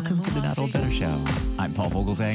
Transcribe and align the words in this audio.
Welcome 0.00 0.22
to 0.22 0.30
the 0.30 0.40
Not 0.40 0.58
Old 0.58 0.72
Better 0.72 0.90
Show. 0.90 1.22
I'm 1.58 1.74
Paul 1.74 1.90
Vogelzang, 1.90 2.34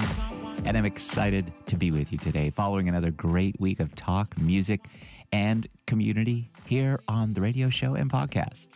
and 0.68 0.78
I'm 0.78 0.86
excited 0.86 1.52
to 1.66 1.76
be 1.76 1.90
with 1.90 2.12
you 2.12 2.20
today 2.20 2.52
following 2.52 2.88
another 2.88 3.10
great 3.10 3.60
week 3.60 3.80
of 3.80 3.96
talk, 3.96 4.40
music, 4.40 4.86
and 5.32 5.66
community 5.88 6.52
here 6.68 7.00
on 7.08 7.34
the 7.34 7.42
radio 7.42 7.72
show 7.72 7.96
and 7.96 8.12
podcast. 8.12 8.68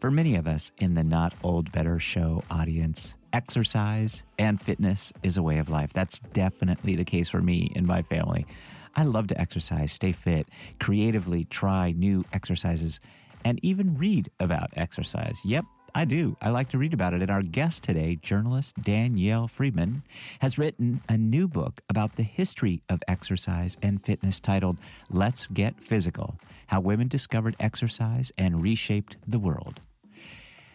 For 0.00 0.10
many 0.10 0.36
of 0.36 0.46
us 0.46 0.70
in 0.76 0.92
the 0.92 1.02
Not 1.02 1.32
Old 1.42 1.72
Better 1.72 1.98
Show 1.98 2.42
audience, 2.50 3.14
exercise 3.32 4.22
and 4.38 4.60
fitness 4.60 5.10
is 5.22 5.38
a 5.38 5.42
way 5.42 5.56
of 5.56 5.70
life. 5.70 5.94
That's 5.94 6.18
definitely 6.18 6.96
the 6.96 7.06
case 7.06 7.30
for 7.30 7.40
me 7.40 7.72
and 7.74 7.86
my 7.86 8.02
family. 8.02 8.46
I 8.96 9.04
love 9.04 9.28
to 9.28 9.40
exercise, 9.40 9.92
stay 9.92 10.12
fit, 10.12 10.46
creatively 10.78 11.46
try 11.46 11.92
new 11.92 12.22
exercises, 12.34 13.00
and 13.46 13.58
even 13.62 13.96
read 13.96 14.30
about 14.40 14.68
exercise. 14.76 15.40
Yep, 15.42 15.64
I 15.96 16.04
do. 16.04 16.36
I 16.42 16.50
like 16.50 16.68
to 16.70 16.78
read 16.78 16.92
about 16.92 17.14
it. 17.14 17.22
And 17.22 17.30
our 17.30 17.42
guest 17.42 17.84
today, 17.84 18.16
journalist 18.16 18.82
Danielle 18.82 19.46
Friedman, 19.46 20.02
has 20.40 20.58
written 20.58 21.00
a 21.08 21.16
new 21.16 21.46
book 21.46 21.80
about 21.88 22.16
the 22.16 22.24
history 22.24 22.82
of 22.88 23.00
exercise 23.06 23.78
and 23.80 24.04
fitness 24.04 24.40
titled 24.40 24.80
Let's 25.08 25.46
Get 25.46 25.80
Physical 25.80 26.36
How 26.66 26.80
Women 26.80 27.06
Discovered 27.06 27.54
Exercise 27.60 28.32
and 28.36 28.60
Reshaped 28.60 29.16
the 29.28 29.38
World. 29.38 29.78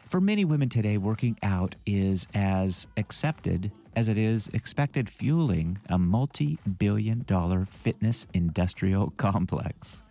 For 0.08 0.22
many 0.22 0.46
women 0.46 0.70
today, 0.70 0.98
working 0.98 1.38
out 1.44 1.76
is 1.86 2.26
as 2.34 2.88
accepted 2.96 3.72
as 3.98 4.08
it 4.08 4.18
is 4.18 4.48
expected, 4.54 5.10
fueling 5.10 5.80
a 5.90 6.00
multi 6.00 6.58
billion 6.78 7.24
dollar 7.28 7.66
fitness 7.66 8.26
industrial 8.34 9.10
complex. 9.18 10.02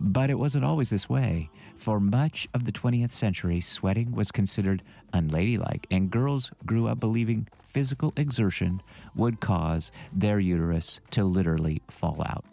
But 0.00 0.30
it 0.30 0.38
wasn't 0.38 0.64
always 0.64 0.90
this 0.90 1.08
way. 1.08 1.50
For 1.76 2.00
much 2.00 2.48
of 2.54 2.64
the 2.64 2.72
20th 2.72 3.12
century, 3.12 3.60
sweating 3.60 4.12
was 4.12 4.32
considered 4.32 4.82
unladylike, 5.12 5.86
and 5.90 6.10
girls 6.10 6.50
grew 6.64 6.88
up 6.88 7.00
believing 7.00 7.48
physical 7.62 8.12
exertion 8.16 8.82
would 9.14 9.40
cause 9.40 9.92
their 10.12 10.40
uterus 10.40 11.00
to 11.10 11.24
literally 11.24 11.82
fall 11.88 12.22
out. 12.26 12.44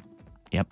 Yep, 0.51 0.67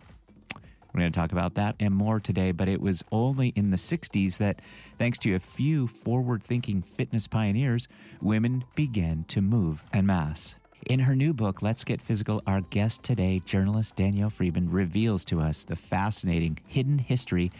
we're 0.98 1.02
going 1.02 1.12
to 1.12 1.20
talk 1.20 1.32
about 1.32 1.54
that 1.56 1.76
and 1.80 1.94
more 1.94 2.20
today, 2.20 2.52
but 2.52 2.68
it 2.68 2.82
was 2.82 3.04
only 3.12 3.50
in 3.50 3.70
the 3.70 3.78
60s 3.78 4.40
that, 4.40 4.62
thanks 4.98 5.20
to 5.20 5.36
a 5.36 5.40
few 5.40 5.88
forward 5.88 6.42
thinking 6.42 6.82
fitness 6.82 7.28
pioneers, 7.28 7.88
women 8.20 8.64
began 8.74 9.24
to 9.26 9.42
move 9.42 9.84
en 9.94 10.08
masse. 10.08 10.56
In 10.90 11.02
her 11.02 11.18
new 11.18 11.34
book, 11.34 11.62
Let's 11.62 11.84
Get 11.84 12.00
Physical, 12.00 12.42
our 12.48 12.62
guest 12.62 13.04
today, 13.04 13.42
journalist 13.44 13.98
Danielle 13.98 14.30
Friedman, 14.30 14.72
reveals 14.72 15.26
to 15.26 15.42
us 15.42 15.64
the 15.64 15.76
fascinating 15.76 16.58
hidden 16.66 16.98
history 16.98 17.52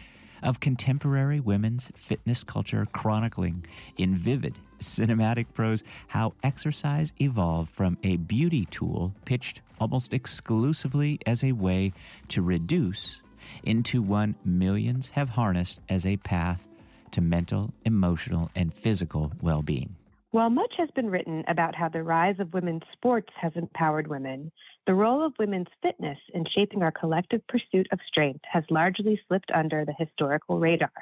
of 0.42 0.60
contemporary 0.60 1.38
women's 1.38 1.92
fitness 1.94 2.42
culture, 2.42 2.86
chronicling 2.90 3.66
in 3.98 4.16
vivid 4.16 4.54
cinematic 4.80 5.44
prose 5.52 5.82
how 6.06 6.32
exercise 6.42 7.12
evolved 7.20 7.70
from 7.70 7.98
a 8.02 8.16
beauty 8.16 8.64
tool 8.70 9.12
pitched 9.26 9.60
almost 9.78 10.14
exclusively 10.14 11.18
as 11.26 11.44
a 11.44 11.52
way 11.52 11.92
to 12.28 12.40
reduce 12.40 13.20
into 13.62 14.00
one 14.00 14.36
millions 14.46 15.10
have 15.10 15.28
harnessed 15.28 15.82
as 15.90 16.06
a 16.06 16.16
path 16.16 16.66
to 17.10 17.20
mental, 17.20 17.74
emotional, 17.84 18.50
and 18.54 18.72
physical 18.72 19.30
well 19.42 19.60
being. 19.60 19.97
While 20.30 20.50
much 20.50 20.74
has 20.76 20.90
been 20.94 21.08
written 21.08 21.42
about 21.48 21.74
how 21.74 21.88
the 21.88 22.02
rise 22.02 22.38
of 22.38 22.52
women's 22.52 22.82
sports 22.92 23.32
has 23.40 23.52
empowered 23.54 24.08
women, 24.08 24.52
the 24.86 24.94
role 24.94 25.24
of 25.24 25.32
women's 25.38 25.68
fitness 25.82 26.18
in 26.34 26.44
shaping 26.54 26.82
our 26.82 26.92
collective 26.92 27.40
pursuit 27.46 27.86
of 27.92 27.98
strength 28.06 28.44
has 28.44 28.62
largely 28.68 29.18
slipped 29.26 29.50
under 29.54 29.86
the 29.86 29.94
historical 29.98 30.58
radar. 30.58 30.92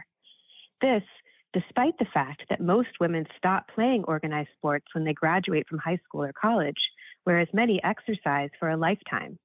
This, 0.81 1.03
despite 1.53 1.99
the 1.99 2.07
fact 2.15 2.45
that 2.49 2.61
most 2.61 3.01
women 3.01 3.27
stop 3.37 3.67
playing 3.75 4.05
organized 4.05 4.51
sports 4.57 4.87
when 4.95 5.05
they 5.05 5.13
graduate 5.13 5.67
from 5.69 5.79
high 5.79 5.99
school 6.05 6.23
or 6.23 6.33
college, 6.33 6.79
whereas 7.25 7.49
many 7.53 7.83
exercise 7.83 8.51
for 8.61 8.71
a 8.71 8.77
lifetime. 8.77 9.41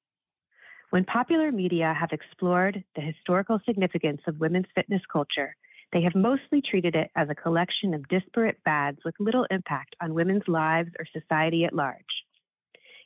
When 0.91 1.05
popular 1.05 1.51
media 1.51 1.95
have 1.99 2.11
explored 2.11 2.83
the 2.95 3.01
historical 3.01 3.59
significance 3.65 4.21
of 4.27 4.39
women's 4.39 4.67
fitness 4.75 5.01
culture, 5.11 5.55
they 5.93 6.01
have 6.01 6.15
mostly 6.15 6.61
treated 6.61 6.95
it 6.95 7.09
as 7.15 7.29
a 7.29 7.35
collection 7.35 7.93
of 7.93 8.07
disparate 8.07 8.57
fads 8.63 8.99
with 9.03 9.15
little 9.19 9.45
impact 9.51 9.95
on 10.01 10.13
women's 10.13 10.47
lives 10.47 10.89
or 10.97 11.05
society 11.11 11.65
at 11.65 11.73
large. 11.73 12.03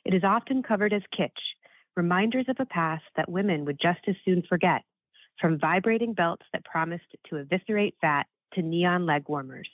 It 0.04 0.14
is 0.14 0.22
often 0.24 0.62
covered 0.62 0.92
as 0.92 1.02
kitsch, 1.18 1.30
reminders 1.96 2.46
of 2.48 2.56
a 2.60 2.66
past 2.66 3.04
that 3.16 3.28
women 3.28 3.64
would 3.64 3.80
just 3.80 4.00
as 4.06 4.14
soon 4.24 4.42
forget, 4.48 4.82
from 5.40 5.58
vibrating 5.58 6.14
belts 6.14 6.46
that 6.52 6.64
promised 6.64 7.16
to 7.28 7.38
eviscerate 7.38 7.96
fat 8.00 8.26
to 8.54 8.62
neon 8.62 9.04
leg 9.06 9.24
warmers. 9.28 9.68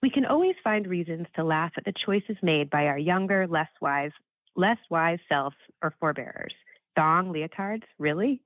We 0.00 0.10
can 0.10 0.24
always 0.24 0.54
find 0.62 0.86
reasons 0.86 1.26
to 1.34 1.42
laugh 1.42 1.72
at 1.76 1.84
the 1.84 1.92
choices 2.06 2.36
made 2.42 2.70
by 2.70 2.86
our 2.86 2.98
younger, 2.98 3.48
less 3.48 3.70
wise, 3.80 4.12
less 4.54 4.78
wise 4.88 5.18
selves 5.28 5.56
or 5.82 5.92
forebearers 6.00 6.54
thong 6.98 7.32
leotards, 7.32 7.84
really? 7.98 8.42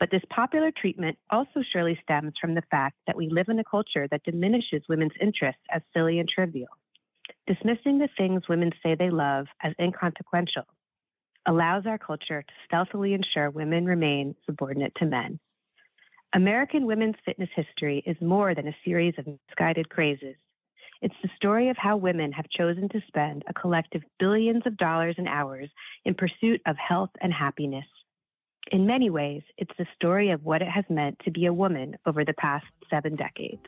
But 0.00 0.10
this 0.10 0.22
popular 0.30 0.72
treatment 0.72 1.18
also 1.28 1.62
surely 1.72 2.00
stems 2.02 2.32
from 2.40 2.54
the 2.54 2.62
fact 2.70 2.96
that 3.06 3.16
we 3.16 3.28
live 3.28 3.48
in 3.48 3.58
a 3.58 3.64
culture 3.64 4.08
that 4.10 4.24
diminishes 4.24 4.82
women's 4.88 5.12
interests 5.20 5.62
as 5.70 5.82
silly 5.94 6.18
and 6.18 6.28
trivial, 6.28 6.70
dismissing 7.46 7.98
the 7.98 8.08
things 8.16 8.48
women 8.48 8.72
say 8.82 8.94
they 8.94 9.10
love 9.10 9.46
as 9.62 9.74
inconsequential 9.78 10.64
allows 11.46 11.86
our 11.86 11.98
culture 11.98 12.42
to 12.42 12.54
stealthily 12.66 13.14
ensure 13.14 13.50
women 13.50 13.84
remain 13.84 14.34
subordinate 14.46 14.92
to 14.96 15.06
men. 15.06 15.38
American 16.34 16.86
women's 16.86 17.16
fitness 17.24 17.48
history 17.54 18.02
is 18.06 18.16
more 18.20 18.54
than 18.54 18.68
a 18.68 18.76
series 18.84 19.14
of 19.18 19.26
misguided 19.26 19.88
crazes. 19.88 20.36
It's 21.02 21.14
the 21.22 21.30
story 21.36 21.70
of 21.70 21.76
how 21.76 21.96
women 21.96 22.30
have 22.32 22.48
chosen 22.50 22.88
to 22.90 23.00
spend 23.08 23.42
a 23.48 23.54
collective 23.54 24.02
billions 24.18 24.62
of 24.66 24.76
dollars 24.76 25.14
and 25.18 25.26
hours 25.26 25.70
in 26.04 26.14
pursuit 26.14 26.60
of 26.66 26.76
health 26.76 27.10
and 27.20 27.32
happiness. 27.32 27.86
In 28.70 28.86
many 28.86 29.10
ways, 29.10 29.42
it's 29.58 29.72
the 29.78 29.86
story 29.96 30.30
of 30.30 30.44
what 30.44 30.62
it 30.62 30.68
has 30.68 30.84
meant 30.88 31.18
to 31.24 31.30
be 31.32 31.46
a 31.46 31.52
woman 31.52 31.96
over 32.06 32.24
the 32.24 32.34
past 32.34 32.66
seven 32.88 33.16
decades. 33.16 33.66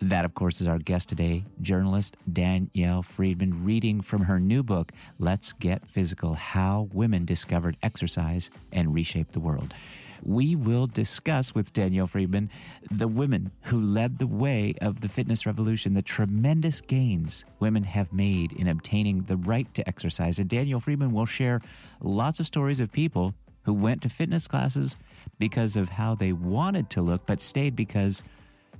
That, 0.00 0.24
of 0.24 0.34
course, 0.34 0.60
is 0.60 0.68
our 0.68 0.78
guest 0.78 1.08
today, 1.08 1.44
journalist 1.62 2.16
Danielle 2.32 3.02
Friedman, 3.02 3.64
reading 3.64 4.00
from 4.00 4.22
her 4.22 4.38
new 4.38 4.62
book, 4.62 4.92
Let's 5.18 5.52
Get 5.52 5.88
Physical 5.88 6.34
How 6.34 6.88
Women 6.92 7.24
Discovered 7.24 7.76
Exercise 7.82 8.50
and 8.70 8.94
Reshaped 8.94 9.32
the 9.32 9.40
World 9.40 9.74
we 10.22 10.56
will 10.56 10.86
discuss 10.86 11.54
with 11.54 11.72
Danielle 11.72 12.06
Friedman 12.06 12.50
the 12.90 13.06
women 13.06 13.50
who 13.62 13.80
led 13.80 14.18
the 14.18 14.26
way 14.26 14.74
of 14.80 15.00
the 15.00 15.08
fitness 15.08 15.46
revolution, 15.46 15.94
the 15.94 16.02
tremendous 16.02 16.80
gains 16.80 17.44
women 17.60 17.84
have 17.84 18.12
made 18.12 18.52
in 18.52 18.66
obtaining 18.66 19.22
the 19.22 19.36
right 19.36 19.72
to 19.74 19.86
exercise. 19.86 20.38
And 20.38 20.48
Danielle 20.48 20.80
Friedman 20.80 21.12
will 21.12 21.26
share 21.26 21.60
lots 22.00 22.40
of 22.40 22.46
stories 22.46 22.80
of 22.80 22.90
people 22.90 23.34
who 23.66 23.74
went 23.74 24.00
to 24.00 24.08
fitness 24.08 24.46
classes 24.46 24.96
because 25.38 25.76
of 25.76 25.88
how 25.88 26.14
they 26.14 26.32
wanted 26.32 26.88
to 26.88 27.02
look, 27.02 27.26
but 27.26 27.42
stayed 27.42 27.74
because 27.74 28.22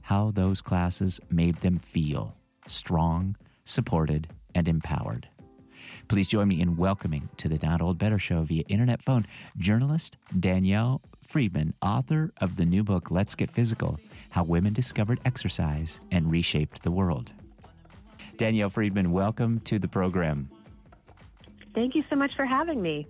how 0.01 0.31
those 0.31 0.63
classes 0.63 1.21
made 1.29 1.57
them 1.57 1.77
feel 1.77 2.37
strong, 2.69 3.37
supported, 3.65 4.29
and 4.55 4.69
empowered. 4.69 5.29
Please 6.07 6.29
join 6.29 6.47
me 6.47 6.61
in 6.61 6.77
welcoming 6.77 7.29
to 7.37 7.49
the 7.49 7.59
Not 7.67 7.83
Old 7.83 7.99
Better 7.99 8.19
Show 8.19 8.43
via 8.43 8.63
internet 8.69 9.03
phone 9.03 9.27
journalist 9.59 10.17
Danielle 10.39 11.03
Friedman, 11.21 11.75
author 11.83 12.33
of 12.41 12.55
the 12.55 12.65
new 12.65 12.85
book 12.85 13.11
Let's 13.11 13.35
Get 13.35 13.51
Physical 13.51 13.99
How 14.31 14.45
Women 14.45 14.73
Discovered 14.73 15.19
Exercise 15.25 16.01
and 16.13 16.31
Reshaped 16.31 16.85
the 16.85 16.93
World. 16.93 17.33
Danielle 18.37 18.71
Friedman, 18.71 19.11
welcome 19.11 19.59
to 19.61 19.81
the 19.81 19.89
program. 19.89 20.49
Thank 21.75 21.97
you 21.97 22.05
so 22.09 22.15
much 22.15 22.37
for 22.37 22.45
having 22.45 22.81
me. 22.81 23.09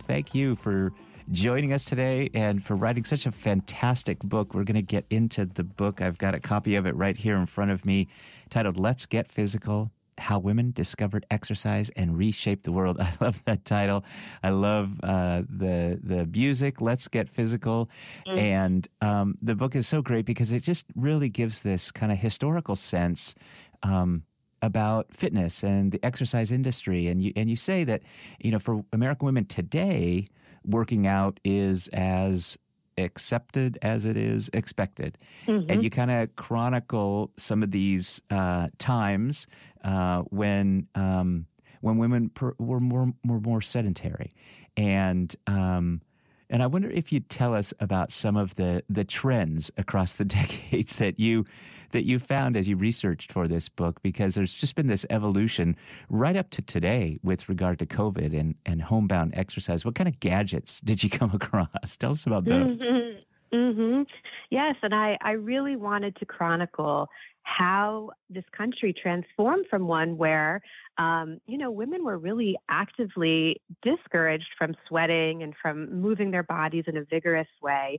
Thank 0.00 0.34
you 0.34 0.54
for 0.54 0.92
joining 1.30 1.72
us 1.72 1.84
today 1.84 2.30
and 2.34 2.64
for 2.64 2.74
writing 2.74 3.04
such 3.04 3.26
a 3.26 3.32
fantastic 3.32 4.18
book. 4.20 4.54
We're 4.54 4.64
going 4.64 4.76
to 4.76 4.82
get 4.82 5.04
into 5.10 5.46
the 5.46 5.64
book. 5.64 6.00
I've 6.00 6.18
got 6.18 6.34
a 6.34 6.40
copy 6.40 6.74
of 6.76 6.86
it 6.86 6.94
right 6.94 7.16
here 7.16 7.36
in 7.36 7.46
front 7.46 7.70
of 7.70 7.84
me 7.84 8.08
titled 8.50 8.78
Let's 8.78 9.06
Get 9.06 9.30
Physical 9.30 9.90
how 10.18 10.38
Women 10.38 10.72
Discovered 10.72 11.24
Exercise 11.30 11.90
and 11.90 12.16
Reshaped 12.16 12.64
the 12.64 12.72
World. 12.72 12.98
I 13.00 13.12
love 13.20 13.42
that 13.44 13.64
title. 13.64 14.04
I 14.42 14.50
love 14.50 14.98
uh, 15.02 15.42
the 15.48 15.98
the 16.02 16.26
music. 16.26 16.80
Let's 16.80 17.08
get 17.08 17.28
physical, 17.28 17.88
mm. 18.26 18.38
and 18.38 18.88
um, 19.00 19.38
the 19.40 19.54
book 19.54 19.76
is 19.76 19.86
so 19.86 20.02
great 20.02 20.26
because 20.26 20.52
it 20.52 20.60
just 20.60 20.86
really 20.94 21.28
gives 21.28 21.60
this 21.62 21.90
kind 21.90 22.12
of 22.12 22.18
historical 22.18 22.76
sense. 22.76 23.34
Um, 23.82 24.24
about 24.62 25.06
fitness 25.14 25.62
and 25.62 25.92
the 25.92 26.04
exercise 26.04 26.50
industry, 26.52 27.06
and 27.06 27.22
you 27.22 27.32
and 27.36 27.48
you 27.50 27.56
say 27.56 27.84
that 27.84 28.02
you 28.40 28.50
know 28.50 28.58
for 28.58 28.84
American 28.92 29.26
women 29.26 29.44
today, 29.44 30.26
working 30.64 31.06
out 31.06 31.40
is 31.44 31.88
as 31.92 32.58
accepted 32.98 33.78
as 33.82 34.04
it 34.04 34.16
is 34.16 34.50
expected. 34.52 35.16
Mm-hmm. 35.46 35.70
And 35.70 35.82
you 35.82 35.90
kind 35.90 36.10
of 36.10 36.34
chronicle 36.36 37.30
some 37.36 37.62
of 37.62 37.70
these 37.70 38.20
uh, 38.30 38.68
times 38.78 39.46
uh, 39.84 40.22
when 40.30 40.86
um, 40.94 41.46
when 41.80 41.96
women 41.98 42.28
per, 42.30 42.54
were 42.58 42.80
more 42.80 43.12
were 43.24 43.40
more 43.40 43.60
sedentary, 43.60 44.34
and 44.76 45.34
um, 45.46 46.00
And 46.50 46.62
I 46.62 46.66
wonder 46.66 46.90
if 46.90 47.12
you'd 47.12 47.28
tell 47.28 47.54
us 47.54 47.74
about 47.80 48.10
some 48.10 48.36
of 48.36 48.54
the, 48.54 48.82
the 48.88 49.04
trends 49.04 49.70
across 49.76 50.14
the 50.14 50.24
decades 50.38 50.96
that 50.96 51.18
you 51.18 51.44
that 51.90 52.04
you 52.04 52.18
found 52.18 52.54
as 52.54 52.68
you 52.68 52.76
researched 52.76 53.32
for 53.32 53.48
this 53.48 53.70
book, 53.70 54.02
because 54.02 54.34
there's 54.34 54.52
just 54.52 54.74
been 54.74 54.88
this 54.88 55.06
evolution 55.08 55.74
right 56.10 56.36
up 56.36 56.50
to 56.50 56.60
today 56.60 57.18
with 57.22 57.48
regard 57.48 57.78
to 57.78 57.86
COVID 57.86 58.38
and, 58.38 58.54
and 58.66 58.82
homebound 58.82 59.32
exercise. 59.34 59.86
What 59.86 59.94
kind 59.94 60.06
of 60.06 60.20
gadgets 60.20 60.80
did 60.80 61.02
you 61.02 61.08
come 61.18 61.30
across? 61.32 61.96
Tell 61.96 62.12
us 62.12 62.26
about 62.26 62.44
those. 62.44 62.90
Mm-hmm. 62.90 63.18
Mm-hmm. 63.52 64.02
Yes, 64.50 64.74
and 64.82 64.94
I, 64.94 65.16
I 65.22 65.32
really 65.32 65.76
wanted 65.76 66.16
to 66.16 66.26
chronicle 66.26 67.08
how 67.42 68.10
this 68.28 68.44
country 68.54 68.92
transformed 68.92 69.64
from 69.70 69.86
one 69.88 70.18
where, 70.18 70.60
um, 70.98 71.40
you 71.46 71.56
know, 71.56 71.70
women 71.70 72.04
were 72.04 72.18
really 72.18 72.56
actively 72.68 73.62
discouraged 73.82 74.50
from 74.58 74.74
sweating 74.86 75.42
and 75.42 75.54
from 75.60 76.00
moving 76.00 76.30
their 76.30 76.42
bodies 76.42 76.84
in 76.86 76.98
a 76.98 77.04
vigorous 77.04 77.48
way 77.62 77.98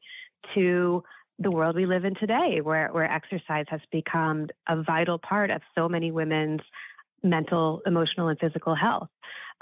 to 0.54 1.04
the 1.40 1.50
world 1.50 1.76
we 1.76 1.86
live 1.88 2.06
in 2.06 2.14
today, 2.16 2.60
where, 2.62 2.90
where 2.90 3.12
exercise 3.12 3.66
has 3.70 3.80
become 3.92 4.48
a 4.68 4.84
vital 4.84 5.18
part 5.18 5.50
of 5.50 5.62
so 5.74 5.90
many 5.90 6.12
women's 6.12 6.62
mental, 7.24 7.82
emotional, 7.86 8.28
and 8.28 8.40
physical 8.40 8.76
health. 8.76 9.10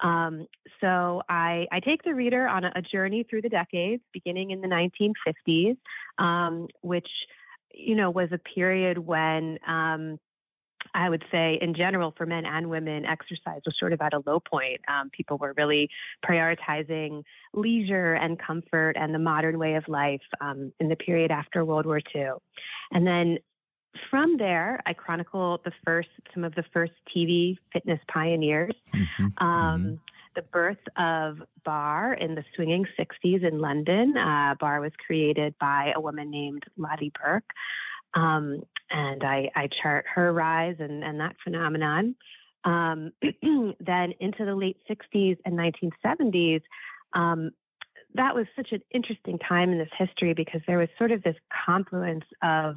Um, 0.03 0.45
so 0.79 1.23
I, 1.27 1.65
I, 1.71 1.79
take 1.79 2.03
the 2.03 2.13
reader 2.13 2.47
on 2.47 2.63
a, 2.63 2.71
a, 2.75 2.83
journey 2.83 3.25
through 3.27 3.41
the 3.41 3.49
decades, 3.49 4.03
beginning 4.13 4.51
in 4.51 4.61
the 4.61 4.67
1950s, 4.67 5.75
um, 6.23 6.67
which 6.81 7.07
you 7.77 7.95
know, 7.95 8.09
was 8.09 8.29
a 8.31 8.37
period 8.37 8.97
when 8.97 9.59
um, 9.67 10.19
I 10.93 11.09
would 11.09 11.23
say, 11.31 11.57
in 11.61 11.73
general, 11.73 12.13
for 12.17 12.25
men 12.25 12.45
and 12.45 12.69
women, 12.69 13.05
exercise 13.05 13.61
was 13.65 13.75
sort 13.79 13.93
of 13.93 14.01
at 14.01 14.13
a 14.13 14.21
low 14.25 14.39
point. 14.39 14.81
Um, 14.87 15.09
people 15.11 15.37
were 15.37 15.53
really 15.57 15.89
prioritizing 16.27 17.23
leisure 17.53 18.13
and 18.13 18.39
comfort 18.39 18.93
and 18.95 19.13
the 19.13 19.19
modern 19.19 19.59
way 19.59 19.75
of 19.75 19.83
life 19.87 20.21
um, 20.41 20.71
in 20.79 20.89
the 20.89 20.95
period 20.95 21.31
after 21.31 21.65
World 21.65 21.85
War 21.85 22.01
II. 22.15 22.31
And 22.91 23.05
then 23.05 23.37
from 24.09 24.37
there, 24.37 24.79
I 24.85 24.93
chronicle 24.93 25.59
the 25.65 25.71
first, 25.85 26.09
some 26.33 26.43
of 26.43 26.55
the 26.55 26.63
first 26.73 26.93
TV 27.15 27.57
fitness 27.73 27.99
pioneers. 28.07 28.73
Mm-hmm. 28.93 29.45
Um, 29.45 29.81
mm-hmm 29.81 29.95
the 30.37 30.43
birth 30.43 30.77
of 30.97 31.41
barre 31.65 32.13
in 32.13 32.35
the 32.35 32.43
swinging 32.55 32.85
60s 32.97 33.43
in 33.43 33.59
London. 33.59 34.15
Uh, 34.15 34.53
barre 34.59 34.79
was 34.79 34.91
created 35.05 35.55
by 35.59 35.91
a 35.95 35.99
woman 35.99 36.29
named 36.29 36.63
Lotte 36.77 37.11
Berk, 37.19 37.43
Um, 38.13 38.61
and 38.91 39.23
I, 39.23 39.49
I, 39.55 39.67
chart 39.81 40.05
her 40.13 40.31
rise 40.31 40.75
and, 40.79 41.03
and 41.03 41.19
that 41.19 41.35
phenomenon. 41.43 42.15
Um, 42.63 43.11
then 43.79 44.13
into 44.19 44.45
the 44.45 44.55
late 44.55 44.77
60s 44.89 45.37
and 45.43 45.57
1970s, 45.57 46.61
um, 47.13 47.51
that 48.13 48.35
was 48.35 48.45
such 48.55 48.71
an 48.71 48.81
interesting 48.93 49.39
time 49.39 49.71
in 49.71 49.79
this 49.79 49.89
history 49.97 50.33
because 50.33 50.61
there 50.67 50.77
was 50.77 50.89
sort 50.99 51.11
of 51.11 51.23
this 51.23 51.35
confluence 51.65 52.25
of 52.43 52.75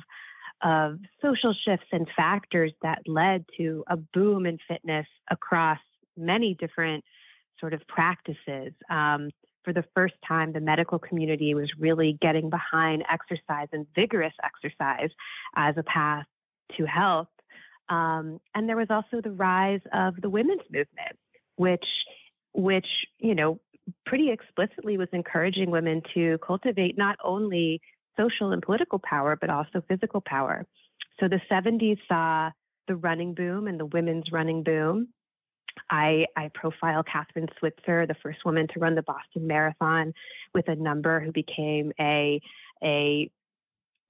of 0.62 0.98
social 1.22 1.54
shifts 1.64 1.86
and 1.92 2.06
factors 2.16 2.72
that 2.82 3.02
led 3.06 3.44
to 3.56 3.84
a 3.88 3.96
boom 3.96 4.46
in 4.46 4.58
fitness 4.68 5.06
across 5.30 5.78
many 6.16 6.54
different 6.54 7.04
sort 7.58 7.74
of 7.74 7.86
practices. 7.88 8.72
Um, 8.90 9.30
for 9.64 9.72
the 9.72 9.84
first 9.94 10.14
time, 10.26 10.52
the 10.52 10.60
medical 10.60 10.98
community 10.98 11.54
was 11.54 11.70
really 11.78 12.18
getting 12.20 12.50
behind 12.50 13.04
exercise 13.10 13.68
and 13.72 13.86
vigorous 13.94 14.32
exercise 14.42 15.10
as 15.54 15.76
a 15.76 15.82
path 15.82 16.24
to 16.76 16.86
health. 16.86 17.28
Um, 17.88 18.40
and 18.54 18.68
there 18.68 18.76
was 18.76 18.88
also 18.90 19.20
the 19.22 19.32
rise 19.32 19.80
of 19.92 20.14
the 20.20 20.30
women's 20.30 20.62
movement, 20.70 21.18
which, 21.56 21.84
which 22.54 22.86
you 23.18 23.34
know, 23.34 23.60
pretty 24.06 24.30
explicitly 24.30 24.96
was 24.96 25.08
encouraging 25.12 25.70
women 25.70 26.02
to 26.14 26.38
cultivate 26.46 26.96
not 26.96 27.16
only 27.22 27.80
social 28.16 28.52
and 28.52 28.62
political 28.62 28.98
power, 28.98 29.36
but 29.36 29.50
also 29.50 29.82
physical 29.88 30.20
power. 30.20 30.66
So 31.18 31.28
the 31.28 31.40
70s 31.50 31.98
saw 32.08 32.50
the 32.88 32.96
running 32.96 33.34
boom 33.34 33.68
and 33.68 33.78
the 33.78 33.86
women's 33.86 34.32
running 34.32 34.62
boom. 34.62 35.08
I, 35.88 36.26
I 36.36 36.50
profile 36.52 37.04
Kathrine 37.04 37.48
Switzer, 37.58 38.06
the 38.06 38.16
first 38.22 38.44
woman 38.44 38.66
to 38.74 38.80
run 38.80 38.94
the 38.94 39.02
Boston 39.02 39.46
Marathon, 39.46 40.12
with 40.54 40.68
a 40.68 40.74
number 40.74 41.20
who 41.20 41.32
became 41.32 41.92
a 42.00 42.40
a 42.82 43.30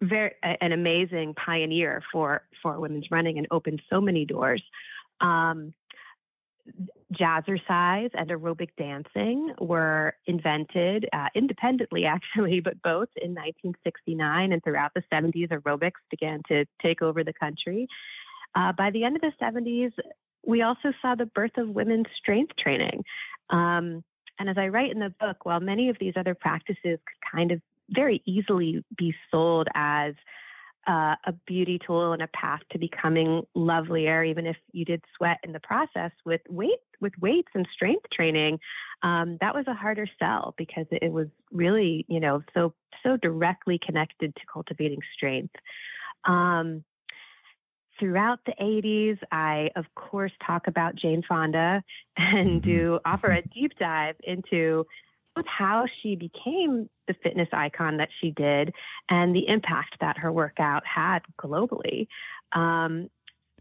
very 0.00 0.32
an 0.42 0.72
amazing 0.72 1.34
pioneer 1.34 2.02
for 2.12 2.42
for 2.62 2.80
women's 2.80 3.10
running 3.10 3.38
and 3.38 3.46
opened 3.50 3.82
so 3.90 4.00
many 4.00 4.24
doors. 4.24 4.62
Um, 5.20 5.74
jazzercise 7.12 8.10
and 8.14 8.30
aerobic 8.30 8.70
dancing 8.78 9.52
were 9.60 10.14
invented 10.26 11.08
uh, 11.12 11.28
independently, 11.34 12.04
actually, 12.06 12.60
but 12.60 12.80
both 12.82 13.08
in 13.16 13.30
1969 13.30 14.52
and 14.52 14.62
throughout 14.62 14.92
the 14.94 15.02
70s, 15.12 15.48
aerobics 15.48 16.00
began 16.10 16.42
to 16.48 16.64
take 16.82 17.02
over 17.02 17.24
the 17.24 17.32
country. 17.32 17.88
Uh, 18.54 18.72
by 18.72 18.90
the 18.90 19.04
end 19.04 19.16
of 19.16 19.22
the 19.22 19.32
70s, 19.40 19.92
we 20.46 20.62
also 20.62 20.92
saw 21.02 21.14
the 21.14 21.26
birth 21.26 21.56
of 21.56 21.68
women's 21.68 22.06
strength 22.16 22.52
training. 22.56 23.04
Um, 23.50 24.02
and 24.38 24.48
as 24.48 24.56
I 24.56 24.68
write 24.68 24.90
in 24.90 24.98
the 24.98 25.14
book, 25.20 25.44
while 25.44 25.60
many 25.60 25.90
of 25.90 25.96
these 26.00 26.14
other 26.16 26.34
practices 26.34 26.78
could 26.84 27.30
kind 27.32 27.52
of 27.52 27.60
very 27.90 28.22
easily 28.24 28.82
be 28.96 29.14
sold 29.30 29.68
as 29.74 30.14
uh, 30.86 31.14
a 31.26 31.32
beauty 31.46 31.78
tool 31.84 32.12
and 32.12 32.22
a 32.22 32.28
path 32.28 32.60
to 32.72 32.78
becoming 32.78 33.42
lovelier, 33.54 34.24
even 34.24 34.46
if 34.46 34.56
you 34.72 34.84
did 34.84 35.02
sweat 35.16 35.38
in 35.44 35.52
the 35.52 35.60
process 35.60 36.10
with 36.24 36.40
weight 36.48 36.80
with 37.00 37.12
weights 37.20 37.50
and 37.54 37.66
strength 37.72 38.06
training, 38.12 38.58
um, 39.02 39.38
that 39.40 39.54
was 39.54 39.66
a 39.66 39.74
harder 39.74 40.06
sell 40.18 40.54
because 40.58 40.86
it 40.90 41.10
was 41.10 41.28
really, 41.50 42.04
you 42.08 42.20
know, 42.20 42.42
so 42.54 42.74
so 43.02 43.16
directly 43.16 43.78
connected 43.84 44.34
to 44.34 44.42
cultivating 44.52 45.00
strength. 45.14 45.54
Um, 46.24 46.84
throughout 47.98 48.40
the 48.46 48.54
80s, 48.60 49.18
I, 49.30 49.70
of 49.76 49.84
course, 49.94 50.32
talk 50.44 50.66
about 50.66 50.96
Jane 50.96 51.22
Fonda 51.26 51.82
and 52.16 52.62
mm-hmm. 52.62 52.70
do 52.70 53.00
offer 53.04 53.30
a 53.30 53.42
deep 53.54 53.78
dive 53.78 54.16
into 54.24 54.86
both 55.34 55.46
how 55.46 55.86
she 56.02 56.16
became 56.16 56.88
the 57.06 57.14
fitness 57.22 57.48
icon 57.52 57.98
that 57.98 58.08
she 58.20 58.30
did 58.30 58.72
and 59.08 59.34
the 59.34 59.46
impact 59.48 59.96
that 60.00 60.16
her 60.18 60.32
workout 60.32 60.82
had 60.86 61.20
globally. 61.40 62.08
Um, 62.52 63.08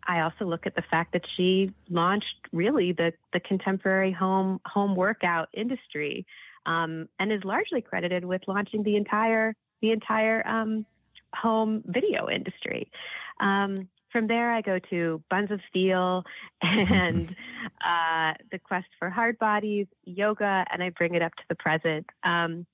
I 0.08 0.22
also 0.22 0.46
look 0.46 0.66
at 0.66 0.76
the 0.76 0.84
fact 0.90 1.14
that 1.14 1.24
she 1.36 1.72
launched 1.90 2.48
really 2.52 2.94
the, 2.94 3.14
the 3.34 3.40
contemporary 3.40 4.12
home 4.12 4.60
home 4.66 4.96
workout 4.96 5.50
industry 5.54 6.26
um, 6.66 7.08
and 7.20 7.32
is 7.32 7.44
largely 7.44 7.82
credited 7.82 8.26
with 8.26 8.42
launching 8.48 8.84
the 8.84 8.96
entire 8.96 9.56
the 9.82 9.92
entire 9.92 10.46
um, 10.48 10.86
home 11.34 11.84
video 11.86 12.30
industry. 12.30 12.92
Um, 13.40 13.76
from 14.12 14.28
there, 14.28 14.52
I 14.52 14.62
go 14.62 14.80
to 14.90 15.22
Buns 15.30 15.52
of 15.52 15.60
Steel 15.70 16.24
and 16.62 17.36
uh, 17.86 18.34
the 18.52 18.60
quest 18.60 18.88
for 18.98 19.10
hard 19.10 19.38
bodies, 19.40 19.88
yoga, 20.06 20.66
and 20.72 20.82
I 20.82 20.90
bring 20.90 21.16
it 21.16 21.22
up 21.22 21.36
to 21.36 21.44
the 21.50 21.56
present. 21.56 22.06
Um, 22.24 22.66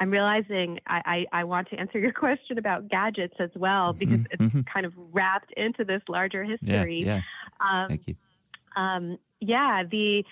I'm 0.00 0.10
realizing 0.10 0.80
I, 0.86 1.26
I, 1.32 1.40
I, 1.40 1.44
want 1.44 1.68
to 1.70 1.76
answer 1.76 1.98
your 1.98 2.12
question 2.12 2.58
about 2.58 2.88
gadgets 2.88 3.34
as 3.38 3.50
well 3.54 3.92
mm-hmm, 3.92 3.98
because 3.98 4.20
mm-hmm. 4.20 4.44
it's 4.44 4.54
mm-hmm. 4.54 4.72
kind 4.72 4.86
of 4.86 4.94
wrapped 5.12 5.52
into 5.56 5.84
this 5.84 6.02
larger 6.08 6.42
history. 6.42 7.04
Yeah, 7.04 7.20
yeah. 7.60 7.82
Um, 7.82 7.88
Thank 7.88 8.08
you. 8.08 8.14
Um, 8.76 9.18
yeah, 9.40 9.82
the 9.90 10.24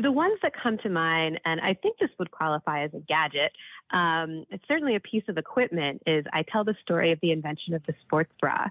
the 0.00 0.10
ones 0.10 0.38
that 0.42 0.52
come 0.60 0.78
to 0.78 0.88
mind, 0.88 1.40
and 1.44 1.60
I 1.60 1.74
think 1.74 1.98
this 1.98 2.10
would 2.18 2.30
qualify 2.30 2.84
as 2.84 2.94
a 2.94 3.00
gadget. 3.00 3.52
Um, 3.90 4.46
it's 4.50 4.64
certainly 4.66 4.94
a 4.94 5.00
piece 5.00 5.24
of 5.28 5.36
equipment. 5.36 6.02
Is 6.06 6.24
I 6.32 6.42
tell 6.42 6.64
the 6.64 6.76
story 6.82 7.12
of 7.12 7.18
the 7.20 7.32
invention 7.32 7.74
of 7.74 7.84
the 7.86 7.94
sports 8.04 8.32
bra. 8.40 8.68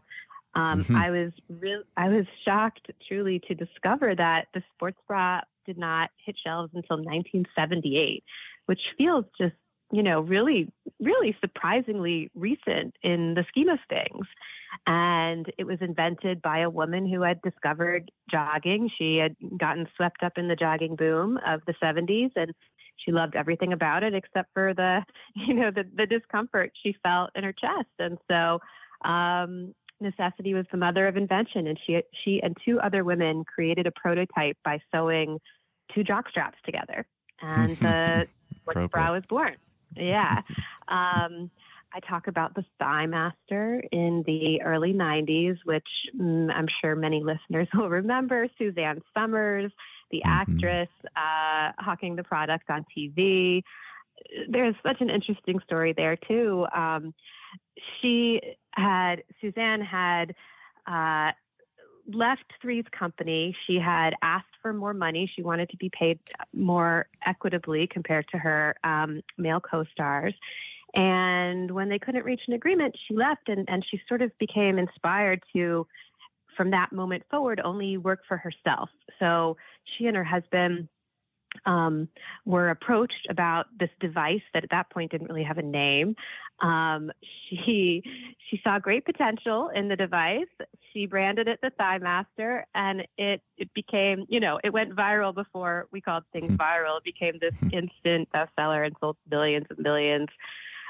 Um, 0.56 0.84
mm-hmm. 0.84 0.96
I 0.96 1.12
was 1.12 1.32
real, 1.50 1.84
I 1.98 2.10
was 2.10 2.26
shocked 2.46 2.92
truly 3.08 3.42
to 3.48 3.56
discover 3.56 4.14
that 4.16 4.48
the 4.54 4.64
sports 4.76 5.00
bra 5.08 5.42
did 5.66 5.78
not 5.78 6.10
hit 6.24 6.36
shelves 6.44 6.72
until 6.74 6.98
1978, 6.98 8.24
which 8.66 8.82
feels 8.98 9.26
just 9.38 9.56
you 9.92 10.02
know 10.02 10.22
really 10.22 10.72
really 11.00 11.36
surprisingly 11.40 12.32
recent 12.36 12.96
in 13.04 13.34
the 13.36 13.46
scheme 13.50 13.70
of 13.70 13.80
things. 13.90 14.28
And 14.88 15.52
it 15.58 15.66
was 15.66 15.78
invented 15.82 16.42
by 16.42 16.60
a 16.60 16.70
woman 16.70 17.08
who 17.08 17.22
had 17.22 17.42
discovered 17.44 18.10
jogging. 18.32 18.90
She 18.98 19.18
had 19.18 19.36
gotten 19.60 19.88
swept 19.96 20.24
up 20.24 20.38
in 20.38 20.48
the 20.48 20.56
jogging 20.56 20.96
boom 20.96 21.40
of 21.46 21.62
the 21.68 21.76
70s 21.82 22.32
and 22.36 22.54
she 22.98 23.12
loved 23.12 23.36
everything 23.36 23.74
about 23.74 24.04
it 24.04 24.14
except 24.14 24.50
for 24.54 24.74
the 24.74 25.02
you 25.36 25.54
know 25.54 25.72
the 25.72 25.84
the 25.96 26.06
discomfort 26.06 26.72
she 26.82 26.96
felt 27.04 27.32
in 27.36 27.44
her 27.44 27.54
chest 27.54 27.90
and 28.00 28.18
so 28.30 28.60
um, 29.08 29.74
necessity 30.04 30.54
was 30.54 30.66
the 30.72 30.78
mother 30.78 31.08
of 31.08 31.18
invention, 31.18 31.68
and 31.68 31.80
she 31.86 32.02
she 32.24 32.42
and 32.44 32.56
two 32.64 32.80
other 32.80 33.04
women 33.04 33.44
created 33.44 33.88
a 33.88 33.92
prototype 33.92 34.58
by 34.64 34.80
sewing 34.94 35.40
two 35.94 36.04
jock 36.04 36.30
straps 36.30 36.58
together, 36.66 37.06
and 37.42 37.78
the 37.78 38.28
bra 38.92 39.12
was 39.12 39.24
born. 39.28 39.56
Yeah. 39.96 40.42
Um, 40.88 41.50
I 41.96 42.00
talk 42.00 42.28
about 42.28 42.56
the 42.56 42.66
Thigh 42.80 43.06
Master 43.06 43.84
in 43.92 44.24
the 44.26 44.62
early 44.64 44.94
90s, 44.94 45.58
which 45.64 45.88
mm, 46.20 46.52
I'm 46.52 46.68
sure 46.82 46.96
many 46.96 47.24
listeners 47.24 47.68
will 47.74 47.90
remember. 47.90 48.48
Suzanne 48.58 49.02
Somers, 49.14 49.72
the 50.10 50.22
mm-hmm. 50.26 50.30
actress, 50.30 50.90
uh, 51.16 51.72
hawking 51.78 52.16
the 52.16 52.24
product 52.24 52.70
on 52.70 52.86
TV. 52.98 53.62
there's 54.50 54.76
such 54.84 55.02
an 55.02 55.10
interesting 55.10 55.60
story 55.66 55.94
there 55.96 56.16
too. 56.16 56.66
Um, 56.76 57.14
she 58.02 58.42
had 58.72 59.24
Suzanne 59.42 59.82
had 59.82 60.36
uh, 60.88 61.32
left 62.08 62.44
Three's 62.62 62.86
company. 62.98 63.56
She 63.68 63.78
had 63.78 64.14
asked 64.22 64.46
for 64.62 64.74
more 64.74 64.94
money. 64.94 65.32
She 65.34 65.42
wanted 65.42 65.70
to 65.70 65.78
be 65.78 65.90
paid 65.90 66.20
more 66.54 67.08
equitably 67.26 67.88
compared 67.88 68.28
to 68.30 68.38
her 68.38 68.76
um, 68.84 69.22
male 69.38 69.60
co-stars. 69.60 70.34
And 70.96 71.72
when 71.72 71.90
they 71.90 72.00
couldn't 72.00 72.26
reach 72.26 72.42
an 72.48 72.54
agreement, 72.54 72.96
she 73.08 73.16
left, 73.16 73.50
and, 73.50 73.68
and 73.68 73.84
she 73.90 74.00
sort 74.08 74.22
of 74.22 74.32
became 74.38 74.78
inspired 74.78 75.42
to, 75.54 75.88
from 76.56 76.72
that 76.72 76.92
moment 76.92 77.24
forward, 77.32 77.60
only 77.64 77.98
work 77.98 78.22
for 78.28 78.38
herself. 78.38 78.90
So 79.18 79.58
she 79.86 80.06
and 80.06 80.16
her 80.16 80.24
husband 80.24 80.88
um, 81.66 82.08
were 82.46 82.70
approached 82.70 83.28
about 83.30 83.68
this 83.80 83.90
device 84.00 84.42
that 84.54 84.64
at 84.64 84.70
that 84.72 84.90
point 84.90 85.12
didn't 85.12 85.28
really 85.28 85.44
have 85.44 85.58
a 85.58 85.64
name. 85.64 86.16
Um, 86.62 87.12
she 87.50 88.04
she 88.50 88.62
saw 88.64 88.80
great 88.80 89.06
potential 89.06 89.70
in 89.74 89.88
the 89.88 89.96
device. 89.96 90.48
She 90.92 91.06
branded 91.06 91.48
it 91.48 91.60
the 91.62 91.72
Thigh 91.72 91.98
Master, 91.98 92.66
and 92.76 93.06
it 93.18 93.42
it 93.58 93.74
became 93.74 94.26
you 94.30 94.40
know 94.40 94.60
it 94.64 94.72
went 94.72 94.96
viral 94.96 95.34
before 95.34 95.88
we 95.92 96.02
called 96.02 96.24
things 96.32 96.48
hmm. 96.48 96.56
viral. 96.56 96.98
It 96.98 97.04
became 97.04 97.38
this 97.40 97.56
hmm. 97.60 97.70
instant 97.74 98.30
bestseller 98.34 98.86
and 98.86 98.96
sold 99.00 99.18
millions 99.30 99.66
and 99.70 99.80
millions 99.80 100.30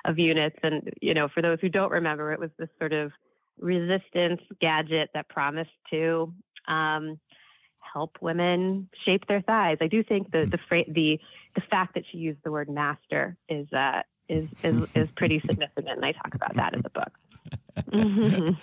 of 0.05 0.19
units. 0.19 0.57
And 0.63 0.91
you 1.01 1.13
know, 1.13 1.27
for 1.27 1.41
those 1.41 1.59
who 1.61 1.69
don't 1.69 1.91
remember, 1.91 2.33
it 2.33 2.39
was 2.39 2.51
this 2.57 2.69
sort 2.79 2.93
of 2.93 3.11
resistance 3.59 4.41
gadget 4.59 5.09
that 5.13 5.29
promised 5.29 5.71
to 5.91 6.33
um, 6.67 7.19
help 7.93 8.17
women 8.21 8.89
shape 9.05 9.27
their 9.27 9.41
thighs. 9.41 9.77
I 9.81 9.87
do 9.87 10.03
think 10.03 10.31
the 10.31 10.47
the 10.49 10.57
fra- 10.67 10.85
the 10.87 11.19
the 11.55 11.61
fact 11.69 11.93
that 11.93 12.03
she 12.11 12.17
used 12.17 12.39
the 12.43 12.51
word 12.51 12.69
master 12.69 13.37
is 13.47 13.71
uh, 13.71 14.01
is 14.27 14.49
is 14.63 14.87
is 14.95 15.09
pretty 15.15 15.39
significant, 15.45 15.89
and 15.89 16.05
I 16.05 16.11
talk 16.13 16.33
about 16.33 16.55
that 16.55 16.73
in 16.73 16.81
the 16.81 16.89
book. 16.89 18.57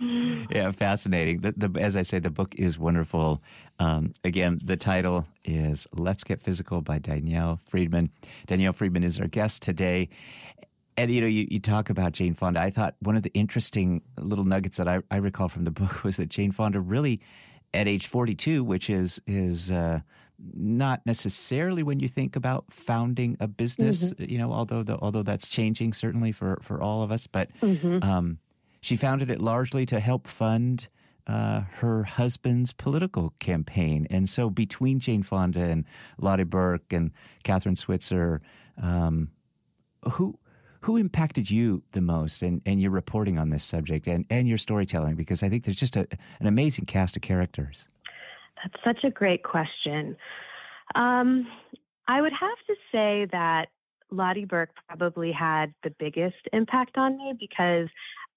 yeah, 0.50 0.70
fascinating. 0.72 1.40
The, 1.40 1.54
the, 1.56 1.80
as 1.80 1.96
I 1.96 2.02
say, 2.02 2.18
the 2.18 2.30
book 2.30 2.54
is 2.56 2.78
wonderful. 2.78 3.42
Um, 3.78 4.14
again, 4.24 4.60
the 4.62 4.76
title 4.76 5.26
is 5.44 5.86
"Let's 5.92 6.24
Get 6.24 6.40
Physical" 6.40 6.82
by 6.82 6.98
Danielle 6.98 7.60
Friedman. 7.68 8.10
Danielle 8.46 8.72
Friedman 8.72 9.04
is 9.04 9.20
our 9.20 9.28
guest 9.28 9.62
today. 9.62 10.08
And 10.98 11.10
you 11.10 11.20
know, 11.20 11.26
you, 11.26 11.46
you 11.50 11.60
talk 11.60 11.90
about 11.90 12.12
Jane 12.12 12.32
Fonda. 12.32 12.60
I 12.60 12.70
thought 12.70 12.96
one 13.00 13.16
of 13.16 13.22
the 13.22 13.32
interesting 13.34 14.00
little 14.18 14.46
nuggets 14.46 14.78
that 14.78 14.88
I, 14.88 15.00
I 15.10 15.16
recall 15.16 15.48
from 15.48 15.64
the 15.64 15.70
book 15.70 16.04
was 16.04 16.16
that 16.16 16.30
Jane 16.30 16.52
Fonda 16.52 16.80
really 16.80 17.20
at 17.76 17.86
age 17.86 18.06
42, 18.06 18.64
which 18.64 18.90
is 18.90 19.20
is 19.26 19.70
uh, 19.70 20.00
not 20.38 21.04
necessarily 21.06 21.82
when 21.82 22.00
you 22.00 22.08
think 22.08 22.36
about 22.36 22.64
founding 22.70 23.36
a 23.40 23.48
business, 23.48 24.12
mm-hmm. 24.12 24.30
you 24.30 24.38
know, 24.38 24.52
although 24.52 24.82
the, 24.82 24.98
although 24.98 25.22
that's 25.22 25.48
changing 25.48 25.92
certainly 25.92 26.32
for 26.32 26.58
for 26.62 26.80
all 26.80 27.02
of 27.02 27.12
us. 27.12 27.26
But 27.26 27.48
mm-hmm. 27.60 28.02
um, 28.02 28.38
she 28.80 28.96
founded 28.96 29.30
it 29.30 29.40
largely 29.40 29.86
to 29.86 30.00
help 30.00 30.26
fund 30.26 30.88
uh, 31.26 31.62
her 31.72 32.04
husband's 32.04 32.72
political 32.72 33.34
campaign, 33.38 34.06
and 34.10 34.28
so 34.28 34.50
between 34.50 35.00
Jane 35.00 35.22
Fonda 35.22 35.60
and 35.60 35.84
Lotte 36.18 36.48
Berk 36.48 36.92
and 36.92 37.10
Kathrine 37.44 37.76
Switzer, 37.76 38.42
um, 38.80 39.30
who 40.12 40.38
who 40.86 40.96
impacted 40.96 41.50
you 41.50 41.82
the 41.92 42.00
most 42.00 42.42
and, 42.42 42.62
and 42.64 42.80
your 42.80 42.92
reporting 42.92 43.38
on 43.38 43.50
this 43.50 43.64
subject 43.64 44.06
and, 44.06 44.24
and 44.30 44.46
your 44.46 44.56
storytelling? 44.56 45.16
Because 45.16 45.42
I 45.42 45.48
think 45.48 45.64
there's 45.64 45.76
just 45.76 45.96
a, 45.96 46.06
an 46.38 46.46
amazing 46.46 46.84
cast 46.84 47.16
of 47.16 47.22
characters. 47.22 47.88
That's 48.62 48.84
such 48.84 49.02
a 49.02 49.10
great 49.10 49.42
question. 49.42 50.16
Um, 50.94 51.48
I 52.06 52.22
would 52.22 52.32
have 52.32 52.58
to 52.68 52.74
say 52.92 53.26
that 53.32 53.66
Lotte 54.12 54.46
Berk 54.46 54.70
probably 54.88 55.32
had 55.32 55.74
the 55.82 55.90
biggest 55.98 56.36
impact 56.52 56.96
on 56.96 57.18
me 57.18 57.34
because 57.36 57.88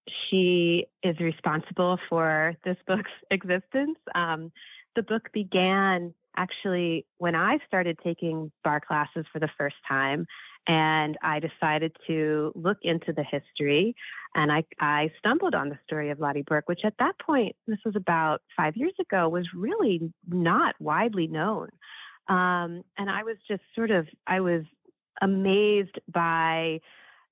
she 0.07 0.87
is 1.03 1.19
responsible 1.19 1.99
for 2.09 2.55
this 2.65 2.77
book's 2.87 3.11
existence. 3.31 3.99
Um, 4.15 4.51
the 4.95 5.03
book 5.03 5.31
began 5.33 6.15
actually 6.35 7.05
when 7.17 7.35
I 7.35 7.59
started 7.67 7.99
taking 8.03 8.51
barre 8.63 8.81
classes 8.81 9.25
for 9.31 9.39
the 9.39 9.49
first 9.57 9.75
time. 9.87 10.25
And 10.67 11.17
I 11.23 11.39
decided 11.39 11.95
to 12.05 12.51
look 12.53 12.77
into 12.83 13.11
the 13.11 13.23
history. 13.23 13.95
And 14.35 14.51
I, 14.51 14.63
I 14.79 15.09
stumbled 15.17 15.55
on 15.55 15.69
the 15.69 15.79
story 15.85 16.11
of 16.11 16.19
Lotte 16.19 16.45
Berk, 16.45 16.67
which 16.67 16.81
at 16.83 16.93
that 16.99 17.17
point, 17.17 17.55
this 17.65 17.79
was 17.83 17.95
about 17.95 18.41
five 18.55 18.75
years 18.75 18.93
ago, 18.99 19.29
was 19.29 19.47
really 19.55 20.13
not 20.27 20.75
widely 20.79 21.27
known. 21.27 21.69
Um, 22.27 22.83
and 22.97 23.09
I 23.09 23.23
was 23.23 23.37
just 23.47 23.63
sort 23.73 23.89
of, 23.89 24.07
I 24.27 24.41
was 24.41 24.63
amazed 25.21 25.97
by 26.11 26.81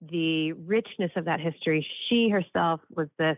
the 0.01 0.54
richness 0.54 1.12
of 1.16 1.25
that 1.25 1.39
history. 1.39 1.86
She 2.08 2.30
herself 2.30 2.82
was 2.89 3.10
this 3.20 3.38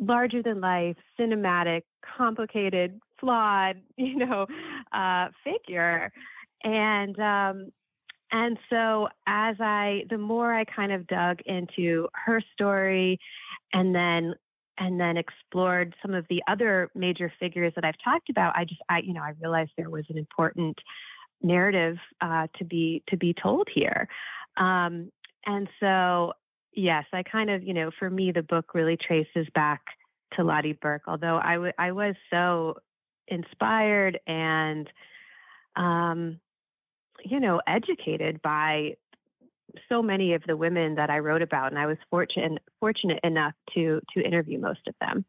larger 0.00 0.42
than 0.42 0.60
life, 0.60 0.96
cinematic, 1.18 1.82
complicated, 2.16 3.00
flawed, 3.20 3.80
you 3.96 4.16
know, 4.16 4.46
uh, 4.92 5.28
figure. 5.44 6.12
And 6.64 7.18
um, 7.18 7.72
and 8.30 8.58
so 8.68 9.08
as 9.26 9.56
I 9.60 10.02
the 10.10 10.18
more 10.18 10.52
I 10.52 10.64
kind 10.64 10.92
of 10.92 11.06
dug 11.06 11.40
into 11.46 12.08
her 12.14 12.42
story 12.52 13.18
and 13.72 13.94
then 13.94 14.34
and 14.80 15.00
then 15.00 15.16
explored 15.16 15.94
some 16.02 16.14
of 16.14 16.24
the 16.30 16.42
other 16.48 16.90
major 16.94 17.32
figures 17.40 17.72
that 17.74 17.84
I've 17.84 17.98
talked 18.04 18.30
about, 18.30 18.56
I 18.56 18.64
just 18.64 18.80
I 18.88 19.00
you 19.00 19.14
know 19.14 19.22
I 19.22 19.32
realized 19.40 19.70
there 19.76 19.90
was 19.90 20.04
an 20.08 20.18
important 20.18 20.78
narrative 21.42 21.96
uh, 22.20 22.48
to 22.58 22.64
be 22.64 23.02
to 23.08 23.16
be 23.16 23.34
told 23.40 23.68
here. 23.72 24.08
Um, 24.56 25.10
and 25.46 25.68
so 25.80 26.32
yes, 26.74 27.04
I 27.12 27.22
kind 27.22 27.50
of 27.50 27.62
you 27.62 27.74
know 27.74 27.90
for 27.98 28.10
me 28.10 28.32
the 28.32 28.42
book 28.42 28.74
really 28.74 28.96
traces 28.96 29.46
back 29.54 29.80
to 30.34 30.44
Lotte 30.44 30.78
Berk, 30.80 31.02
although 31.06 31.40
I, 31.42 31.54
w- 31.54 31.72
I 31.78 31.92
was 31.92 32.14
so 32.30 32.76
inspired 33.30 34.18
and 34.26 34.88
um, 35.76 36.40
you 37.24 37.40
know, 37.40 37.60
educated 37.66 38.40
by 38.42 38.94
so 39.88 40.02
many 40.02 40.34
of 40.34 40.42
the 40.46 40.56
women 40.56 40.94
that 40.96 41.10
I 41.10 41.18
wrote 41.18 41.42
about, 41.42 41.70
and 41.70 41.78
I 41.78 41.86
was 41.86 41.98
fortunate 42.10 42.62
fortunate 42.80 43.20
enough 43.22 43.54
to 43.74 44.00
to 44.14 44.22
interview 44.22 44.58
most 44.58 44.80
of 44.86 44.94
them. 45.00 45.24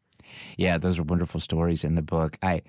Yeah, 0.56 0.78
those 0.78 0.98
are 0.98 1.02
wonderful 1.02 1.40
stories 1.40 1.84
in 1.84 1.94
the 1.94 2.02
book. 2.02 2.38
I 2.42 2.62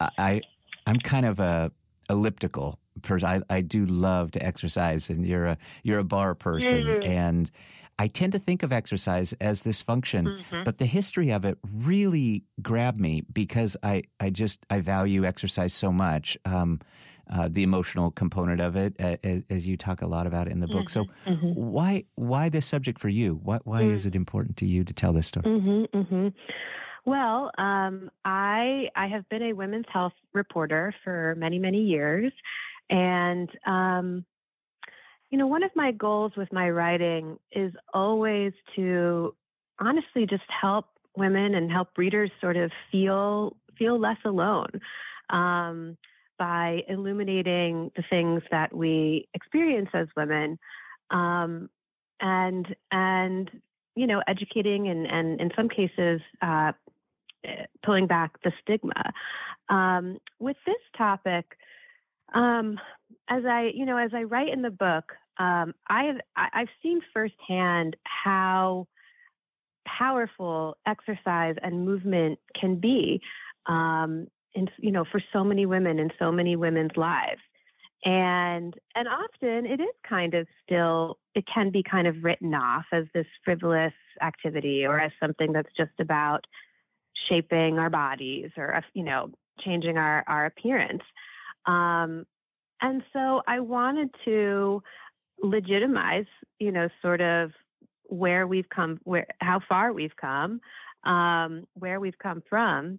I 0.00 0.42
I'm 0.86 0.98
kind 0.98 1.26
of 1.26 1.40
a 1.40 1.72
elliptical 2.10 2.78
person. 3.02 3.28
I, 3.28 3.56
I 3.56 3.60
do 3.60 3.86
love 3.86 4.32
to 4.32 4.42
exercise, 4.42 5.10
and 5.10 5.26
you're 5.26 5.46
a 5.46 5.58
you're 5.82 5.98
a 5.98 6.04
barre 6.04 6.34
person, 6.34 6.84
mm-hmm. 6.84 7.10
and 7.10 7.50
I 7.98 8.06
tend 8.06 8.32
to 8.32 8.38
think 8.38 8.62
of 8.62 8.72
exercise 8.72 9.32
as 9.40 9.62
this 9.62 9.82
function, 9.82 10.26
mm-hmm. 10.26 10.62
but 10.64 10.78
the 10.78 10.86
history 10.86 11.30
of 11.30 11.44
it 11.44 11.58
really 11.74 12.44
grabbed 12.62 12.98
me 12.98 13.22
because 13.32 13.76
I 13.82 14.04
I 14.20 14.30
just 14.30 14.60
I 14.70 14.80
value 14.80 15.24
exercise 15.24 15.72
so 15.72 15.92
much. 15.92 16.38
Um, 16.44 16.80
uh, 17.30 17.48
the 17.50 17.62
emotional 17.62 18.10
component 18.10 18.58
of 18.60 18.74
it, 18.74 18.94
uh, 18.98 19.16
as 19.50 19.66
you 19.66 19.76
talk 19.76 20.00
a 20.00 20.06
lot 20.06 20.26
about 20.26 20.48
in 20.48 20.60
the 20.60 20.66
book. 20.66 20.86
Mm-hmm, 20.86 21.02
so, 21.26 21.30
mm-hmm. 21.30 21.52
why 21.54 22.04
why 22.14 22.48
this 22.48 22.64
subject 22.64 22.98
for 22.98 23.10
you? 23.10 23.38
Why 23.42 23.58
why 23.64 23.82
mm. 23.82 23.92
is 23.92 24.06
it 24.06 24.14
important 24.14 24.56
to 24.58 24.66
you 24.66 24.82
to 24.84 24.94
tell 24.94 25.12
this 25.12 25.26
story? 25.26 25.44
Mm-hmm, 25.44 25.98
mm-hmm. 25.98 26.28
well, 27.04 27.50
um, 27.58 28.10
I 28.24 28.88
I 28.96 29.08
have 29.08 29.28
been 29.28 29.42
a 29.42 29.52
women's 29.52 29.84
health 29.92 30.14
reporter 30.32 30.94
for 31.04 31.34
many 31.36 31.58
many 31.58 31.82
years, 31.82 32.32
and 32.88 33.50
um, 33.66 34.24
you 35.30 35.38
know 35.38 35.46
one 35.46 35.62
of 35.62 35.70
my 35.74 35.92
goals 35.92 36.32
with 36.36 36.52
my 36.52 36.70
writing 36.70 37.38
is 37.52 37.72
always 37.92 38.52
to 38.76 39.34
honestly 39.80 40.26
just 40.26 40.44
help 40.48 40.86
women 41.16 41.54
and 41.54 41.70
help 41.70 41.88
readers 41.96 42.30
sort 42.40 42.56
of 42.56 42.70
feel 42.90 43.56
feel 43.76 43.98
less 43.98 44.18
alone. 44.24 44.80
Um, 45.30 45.96
by 46.38 46.82
illuminating 46.88 47.90
the 47.96 48.04
things 48.08 48.42
that 48.50 48.74
we 48.74 49.28
experience 49.34 49.88
as 49.92 50.06
women 50.16 50.58
um, 51.10 51.68
and 52.20 52.74
and 52.90 53.50
you 53.96 54.06
know 54.06 54.22
educating 54.26 54.88
and 54.88 55.06
and 55.06 55.40
in 55.40 55.50
some 55.56 55.68
cases 55.68 56.20
uh, 56.40 56.72
pulling 57.84 58.06
back 58.06 58.40
the 58.42 58.52
stigma 58.62 59.12
um, 59.68 60.18
with 60.38 60.56
this 60.64 60.76
topic 60.96 61.56
um, 62.34 62.78
as 63.28 63.44
i 63.44 63.70
you 63.74 63.84
know 63.84 63.96
as 63.96 64.10
i 64.14 64.22
write 64.22 64.52
in 64.52 64.62
the 64.62 64.70
book 64.70 65.12
um, 65.38 65.74
i've 65.88 66.16
i've 66.36 66.68
seen 66.82 67.00
firsthand 67.12 67.96
how 68.04 68.86
powerful 69.98 70.76
exercise 70.86 71.54
and 71.62 71.84
movement 71.84 72.38
can 72.58 72.76
be 72.76 73.20
um, 73.66 74.26
in 74.54 74.68
you 74.78 74.90
know 74.90 75.04
for 75.10 75.20
so 75.32 75.44
many 75.44 75.66
women 75.66 75.98
in 75.98 76.10
so 76.18 76.30
many 76.32 76.56
women's 76.56 76.96
lives. 76.96 77.40
And 78.04 78.74
and 78.94 79.08
often 79.08 79.66
it 79.66 79.80
is 79.80 79.94
kind 80.08 80.34
of 80.34 80.46
still 80.62 81.18
it 81.34 81.44
can 81.52 81.70
be 81.70 81.82
kind 81.82 82.06
of 82.06 82.22
written 82.22 82.54
off 82.54 82.84
as 82.92 83.04
this 83.12 83.26
frivolous 83.44 83.92
activity 84.22 84.84
or 84.84 85.00
as 85.00 85.10
something 85.20 85.52
that's 85.52 85.72
just 85.76 85.98
about 86.00 86.46
shaping 87.28 87.78
our 87.78 87.90
bodies 87.90 88.50
or 88.56 88.82
you 88.94 89.04
know 89.04 89.30
changing 89.64 89.98
our 89.98 90.24
our 90.28 90.46
appearance. 90.46 91.02
Um, 91.66 92.24
and 92.80 93.02
so 93.12 93.42
i 93.46 93.60
wanted 93.60 94.10
to 94.24 94.82
legitimize, 95.42 96.26
you 96.58 96.72
know, 96.72 96.88
sort 97.02 97.20
of 97.20 97.50
where 98.04 98.46
we've 98.46 98.68
come, 98.68 98.98
where 99.04 99.26
how 99.40 99.60
far 99.68 99.92
we've 99.92 100.16
come, 100.20 100.60
um, 101.04 101.64
where 101.74 102.00
we've 102.00 102.18
come 102.18 102.42
from, 102.48 102.98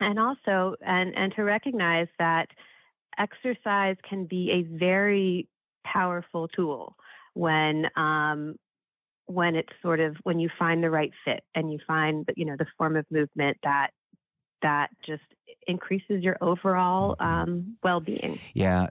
and 0.00 0.18
also 0.18 0.76
and 0.84 1.14
and 1.16 1.32
to 1.36 1.42
recognize 1.42 2.08
that 2.18 2.48
exercise 3.18 3.96
can 4.08 4.26
be 4.26 4.50
a 4.50 4.78
very 4.78 5.48
powerful 5.84 6.48
tool 6.48 6.96
when 7.34 7.86
um, 7.96 8.56
when 9.26 9.54
it's 9.54 9.72
sort 9.82 10.00
of 10.00 10.16
when 10.22 10.38
you 10.38 10.48
find 10.58 10.82
the 10.82 10.90
right 10.90 11.12
fit 11.24 11.42
and 11.54 11.70
you 11.70 11.78
find 11.86 12.28
you 12.36 12.44
know 12.44 12.56
the 12.58 12.66
form 12.76 12.96
of 12.96 13.04
movement 13.10 13.56
that 13.62 13.90
that 14.62 14.90
just 15.04 15.22
increases 15.66 16.22
your 16.22 16.36
overall 16.40 17.16
um, 17.20 17.76
well-being. 17.82 18.38
Yeah, 18.54 18.88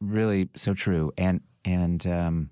really 0.00 0.48
so 0.54 0.74
true, 0.74 1.12
and 1.18 1.40
and 1.64 2.06
um, 2.06 2.50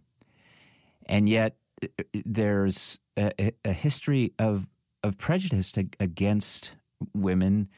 and 1.07 1.29
yet 1.29 1.57
uh, 1.83 1.89
there's 2.25 2.99
a, 3.17 3.53
a 3.65 3.73
history 3.73 4.33
of 4.39 4.67
of 5.03 5.17
prejudice 5.19 5.73
against 6.01 6.75
women 7.15 7.69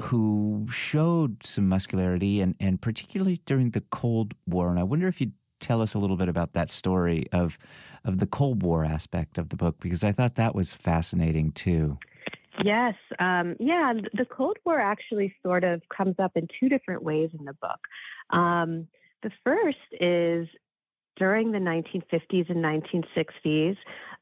who 0.00 0.66
showed 0.70 1.44
some 1.44 1.68
muscularity 1.68 2.40
and, 2.40 2.54
and 2.60 2.80
particularly 2.82 3.40
during 3.46 3.70
the 3.70 3.80
Cold 3.90 4.34
War. 4.46 4.68
And 4.68 4.78
I 4.78 4.82
wonder 4.82 5.08
if 5.08 5.20
you'd 5.20 5.32
tell 5.58 5.80
us 5.80 5.94
a 5.94 5.98
little 5.98 6.18
bit 6.18 6.28
about 6.28 6.52
that 6.52 6.68
story 6.68 7.24
of 7.32 7.58
of 8.04 8.18
the 8.18 8.26
Cold 8.26 8.62
War 8.62 8.84
aspect 8.84 9.38
of 9.38 9.48
the 9.48 9.56
book 9.56 9.76
because 9.80 10.04
I 10.04 10.12
thought 10.12 10.34
that 10.36 10.54
was 10.54 10.72
fascinating 10.72 11.52
too. 11.52 11.98
Yes, 12.64 12.94
um, 13.18 13.56
yeah. 13.58 13.92
The 14.14 14.24
Cold 14.24 14.56
War 14.64 14.80
actually 14.80 15.34
sort 15.42 15.64
of 15.64 15.82
comes 15.94 16.16
up 16.18 16.32
in 16.36 16.48
two 16.58 16.68
different 16.68 17.02
ways 17.02 17.30
in 17.38 17.44
the 17.44 17.54
book. 17.54 17.80
Um, 18.30 18.88
the 19.22 19.30
first 19.44 19.78
is 20.00 20.48
during 21.16 21.52
the 21.52 21.58
1950s 21.58 22.50
and 22.50 22.64
1960s, 22.64 23.76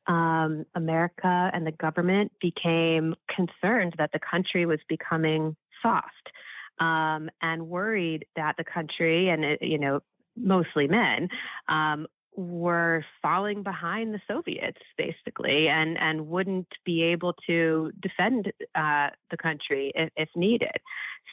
um, 0.06 0.64
America 0.74 1.50
and 1.52 1.66
the 1.66 1.72
government 1.72 2.32
became 2.40 3.14
concerned 3.28 3.94
that 3.98 4.10
the 4.12 4.20
country 4.20 4.66
was 4.66 4.78
becoming 4.88 5.56
soft 5.82 6.30
um, 6.78 7.30
and 7.42 7.68
worried 7.68 8.26
that 8.36 8.56
the 8.58 8.64
country 8.64 9.28
and 9.28 9.44
it, 9.44 9.62
you 9.62 9.78
know 9.78 10.00
mostly 10.36 10.88
men 10.88 11.28
um, 11.68 12.06
were 12.36 13.04
falling 13.22 13.62
behind 13.62 14.12
the 14.12 14.20
Soviets 14.26 14.80
basically 14.98 15.68
and 15.68 15.96
and 15.98 16.26
wouldn't 16.26 16.68
be 16.84 17.02
able 17.02 17.34
to 17.46 17.92
defend 18.00 18.52
uh, 18.74 19.08
the 19.30 19.36
country 19.36 19.92
if, 19.94 20.10
if 20.16 20.28
needed. 20.34 20.76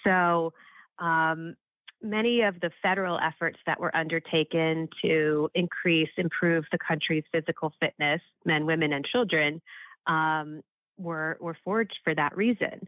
So 0.03 0.53
um, 1.00 1.55
many 2.01 2.41
of 2.41 2.60
the 2.60 2.72
federal 2.81 3.20
efforts 3.20 3.58
that 3.65 3.79
were 3.79 3.96
undertaken 3.96 4.89
to 5.03 5.50
increase, 5.55 6.10
improve 6.17 6.65
the 6.72 6.77
country's 6.77 7.24
physical 7.31 7.74
fitness, 7.79 8.22
men, 8.46 8.65
women, 8.65 8.93
and 8.93 9.05
children, 9.05 9.62
um, 10.08 10.62
were 10.98 11.38
were 11.39 11.58
forged 11.63 11.98
for 12.03 12.13
that 12.15 12.36
reason. 12.36 12.88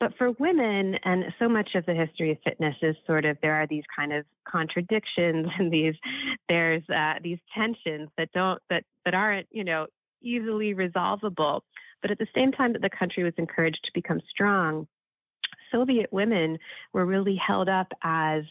But 0.00 0.12
for 0.18 0.32
women, 0.32 0.96
and 1.04 1.24
so 1.38 1.48
much 1.48 1.70
of 1.74 1.86
the 1.86 1.94
history 1.94 2.32
of 2.32 2.38
fitness 2.44 2.74
is 2.82 2.96
sort 3.06 3.24
of 3.24 3.38
there 3.40 3.54
are 3.54 3.66
these 3.66 3.84
kind 3.96 4.12
of 4.12 4.24
contradictions 4.46 5.46
and 5.58 5.72
these 5.72 5.94
there's 6.48 6.82
uh, 6.90 7.14
these 7.22 7.38
tensions 7.56 8.08
that 8.18 8.30
don't 8.32 8.60
that 8.70 8.84
that 9.04 9.14
aren't 9.14 9.48
you 9.50 9.64
know 9.64 9.86
easily 10.22 10.74
resolvable. 10.74 11.64
But 12.02 12.10
at 12.10 12.18
the 12.18 12.26
same 12.34 12.52
time 12.52 12.72
that 12.74 12.82
the 12.82 12.90
country 12.90 13.24
was 13.24 13.32
encouraged 13.38 13.80
to 13.84 13.90
become 13.94 14.20
strong, 14.28 14.86
Soviet 15.72 16.12
women 16.12 16.58
were 16.92 17.06
really 17.06 17.36
held 17.36 17.68
up 17.68 17.88
as 18.02 18.44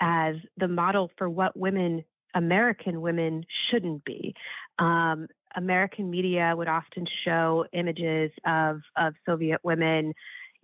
as 0.00 0.36
the 0.56 0.68
model 0.68 1.10
for 1.16 1.28
what 1.28 1.56
women 1.56 2.04
American 2.34 3.00
women 3.00 3.44
shouldn't 3.70 4.04
be. 4.04 4.34
Um, 4.78 5.28
American 5.56 6.10
media 6.10 6.52
would 6.56 6.66
often 6.66 7.06
show 7.24 7.64
images 7.72 8.30
of 8.46 8.80
of 8.96 9.14
Soviet 9.26 9.60
women 9.62 10.14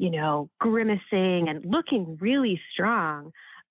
you 0.00 0.10
know, 0.10 0.48
grimacing 0.58 1.50
and 1.50 1.62
looking 1.62 2.16
really 2.22 2.58
strong. 2.72 3.26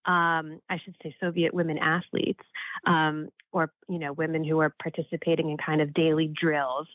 Um, 0.05 0.61
I 0.69 0.77
should 0.83 0.95
say 1.01 1.15
Soviet 1.19 1.55
women 1.55 1.79
athletes, 1.79 2.43
um, 2.85 3.29
or 3.51 3.71
you 3.87 3.97
know, 3.97 4.13
women 4.13 4.43
who 4.43 4.59
are 4.59 4.71
participating 4.81 5.49
in 5.49 5.57
kind 5.57 5.81
of 5.81 5.91
daily 5.91 6.31
drills, 6.39 6.87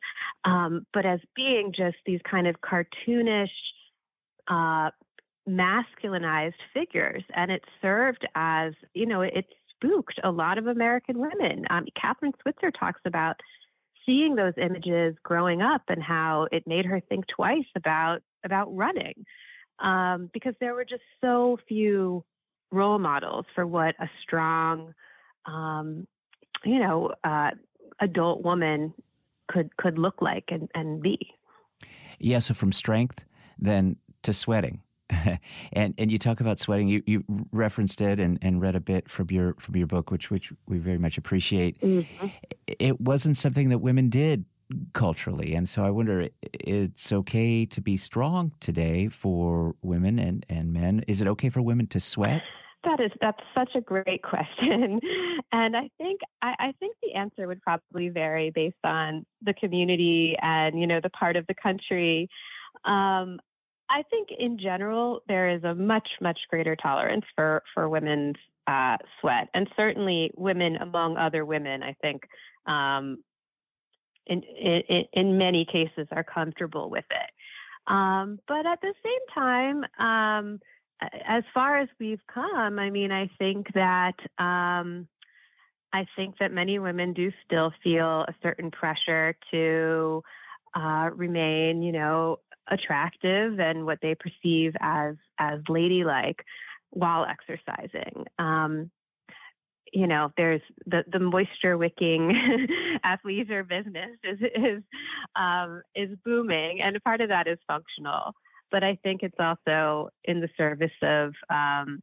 um, 0.44 0.86
but 0.94 1.04
as 1.04 1.18
being 1.34 1.72
just 1.76 1.96
these 2.06 2.20
kind 2.30 2.46
of 2.46 2.54
cartoonish, 2.60 3.50
uh, 4.46 4.90
masculinized 5.48 6.54
figures, 6.72 7.24
and 7.34 7.50
it 7.50 7.64
served 7.82 8.24
as 8.36 8.72
you 8.94 9.04
know, 9.04 9.22
it 9.22 9.46
spooked 9.70 10.20
a 10.22 10.30
lot 10.30 10.58
of 10.58 10.68
American 10.68 11.18
women. 11.18 11.64
Um, 11.70 11.86
Kathrine 12.00 12.34
Switzer 12.40 12.70
talks 12.70 13.00
about 13.04 13.40
seeing 14.06 14.36
those 14.36 14.54
images 14.58 15.16
growing 15.24 15.60
up 15.60 15.82
and 15.88 16.00
how 16.00 16.46
it 16.52 16.68
made 16.68 16.86
her 16.86 17.00
think 17.00 17.26
twice 17.26 17.66
about 17.74 18.22
about 18.44 18.74
running 18.74 19.24
um, 19.78 20.30
because 20.33 20.54
there 20.61 20.74
were 20.74 20.85
just 20.85 21.02
so 21.20 21.59
few 21.68 22.24
role 22.70 22.98
models 22.98 23.46
for 23.54 23.66
what 23.66 23.94
a 24.00 24.09
strong, 24.22 24.94
um, 25.46 26.07
you 26.64 26.78
know, 26.78 27.12
uh, 27.24 27.50
adult 28.00 28.42
woman 28.42 28.92
could 29.48 29.76
could 29.76 29.98
look 29.98 30.20
like 30.20 30.44
and, 30.48 30.68
and 30.74 31.02
be. 31.02 31.18
Yeah. 32.18 32.38
So 32.38 32.54
from 32.54 32.72
strength 32.72 33.24
then 33.59 33.96
to 34.22 34.33
sweating. 34.33 34.80
and 35.72 35.94
and 35.98 36.11
you 36.11 36.18
talk 36.18 36.40
about 36.40 36.59
sweating. 36.59 36.88
You 36.88 37.02
you 37.07 37.24
referenced 37.52 38.00
it 38.00 38.18
and, 38.18 38.38
and 38.40 38.61
read 38.61 38.74
a 38.74 38.80
bit 38.80 39.09
from 39.09 39.26
your 39.30 39.54
from 39.59 39.76
your 39.76 39.87
book, 39.87 40.11
which 40.11 40.30
which 40.30 40.52
we 40.66 40.78
very 40.78 40.98
much 40.98 41.18
appreciate. 41.18 41.78
Mm-hmm. 41.80 42.26
It 42.66 43.00
wasn't 43.00 43.37
something 43.37 43.68
that 43.68 43.78
women 43.78 44.09
did 44.09 44.46
culturally. 44.92 45.54
And 45.54 45.68
so 45.68 45.84
I 45.84 45.90
wonder, 45.90 46.28
it's 46.52 47.12
okay 47.12 47.66
to 47.66 47.80
be 47.80 47.96
strong 47.96 48.52
today 48.60 49.08
for 49.08 49.74
women 49.82 50.18
and, 50.18 50.44
and 50.48 50.72
men. 50.72 51.04
Is 51.08 51.20
it 51.20 51.28
okay 51.28 51.48
for 51.48 51.62
women 51.62 51.87
to 51.88 52.00
sweat? 52.00 52.42
That 52.84 53.00
is 53.00 53.10
that's 53.20 53.40
such 53.54 53.70
a 53.74 53.80
great 53.80 54.22
question, 54.30 55.00
and 55.52 55.74
I 55.74 55.88
think 55.96 56.20
I, 56.42 56.54
I, 56.58 56.74
think 56.80 56.96
the 57.02 57.14
answer 57.14 57.46
would 57.46 57.62
probably 57.62 58.10
vary 58.10 58.50
based 58.50 58.76
on 58.84 59.24
the 59.40 59.54
community 59.54 60.37
and 60.42 60.78
you 60.78 60.87
know 60.87 61.00
the 61.02 61.08
part 61.08 61.37
of 61.37 61.46
the 61.46 61.54
country. 61.54 62.28
Um, 62.84 63.40
I 63.88 64.02
think 64.10 64.28
in 64.38 64.58
general 64.58 65.20
there 65.28 65.48
is 65.48 65.64
a 65.64 65.74
much 65.74 66.08
much 66.20 66.38
greater 66.50 66.76
tolerance 66.76 67.24
for 67.34 67.62
for 67.72 67.88
women's 67.88 68.37
uh, 68.66 68.98
sweat, 69.20 69.48
and 69.54 69.68
certainly 69.76 70.30
women 70.37 70.76
among 70.76 71.16
other 71.16 71.44
women. 71.44 71.82
I 71.82 71.94
think 72.02 72.22
um, 72.66 73.18
in, 74.26 74.42
in, 74.42 75.04
in 75.12 75.38
many 75.38 75.64
cases 75.64 76.08
are 76.10 76.24
comfortable 76.24 76.90
with 76.90 77.04
it. 77.10 77.92
Um, 77.92 78.38
but 78.48 78.66
at 78.66 78.80
the 78.80 78.94
same 79.04 79.34
time, 79.34 79.84
um, 79.98 80.60
as 81.26 81.44
far 81.52 81.78
as 81.78 81.88
we've 82.00 82.26
come, 82.32 82.78
I 82.78 82.90
mean, 82.90 83.12
I 83.12 83.30
think 83.38 83.72
that 83.74 84.14
um, 84.38 85.06
I 85.92 86.06
think 86.16 86.38
that 86.38 86.50
many 86.50 86.78
women 86.78 87.12
do 87.12 87.30
still 87.44 87.72
feel 87.82 88.22
a 88.22 88.34
certain 88.42 88.70
pressure 88.70 89.37
to 89.52 90.22
uh, 90.74 91.10
remain, 91.14 91.82
you 91.82 91.92
know, 91.92 92.38
attractive 92.68 93.60
and 93.60 93.84
what 93.84 93.98
they 94.00 94.14
perceive 94.14 94.72
as 94.80 95.16
as 95.38 95.60
ladylike 95.68 96.44
while 96.90 97.26
exercising. 97.26 98.24
Um, 98.38 98.90
you 99.94 100.09
know, 100.09 100.33
there's 100.37 100.61
the, 100.87 101.04
the 101.11 101.20
moisture 101.20 101.78
wicking 101.78 102.33
athleisure 103.04 103.66
business 103.66 104.11
is 104.24 104.40
is 104.40 104.83
um, 105.37 105.83
is 105.94 106.11
booming, 106.24 106.83
and 106.83 107.02
part 107.04 107.20
of 107.20 107.28
that 107.28 107.46
is 107.46 107.59
functional. 107.68 108.33
But 108.72 108.83
I 108.83 108.98
think 109.04 109.22
it's 109.22 109.38
also 109.38 110.11
in 110.24 110.40
the 110.40 110.48
service 110.57 110.90
of 111.00 111.33
um, 111.48 112.02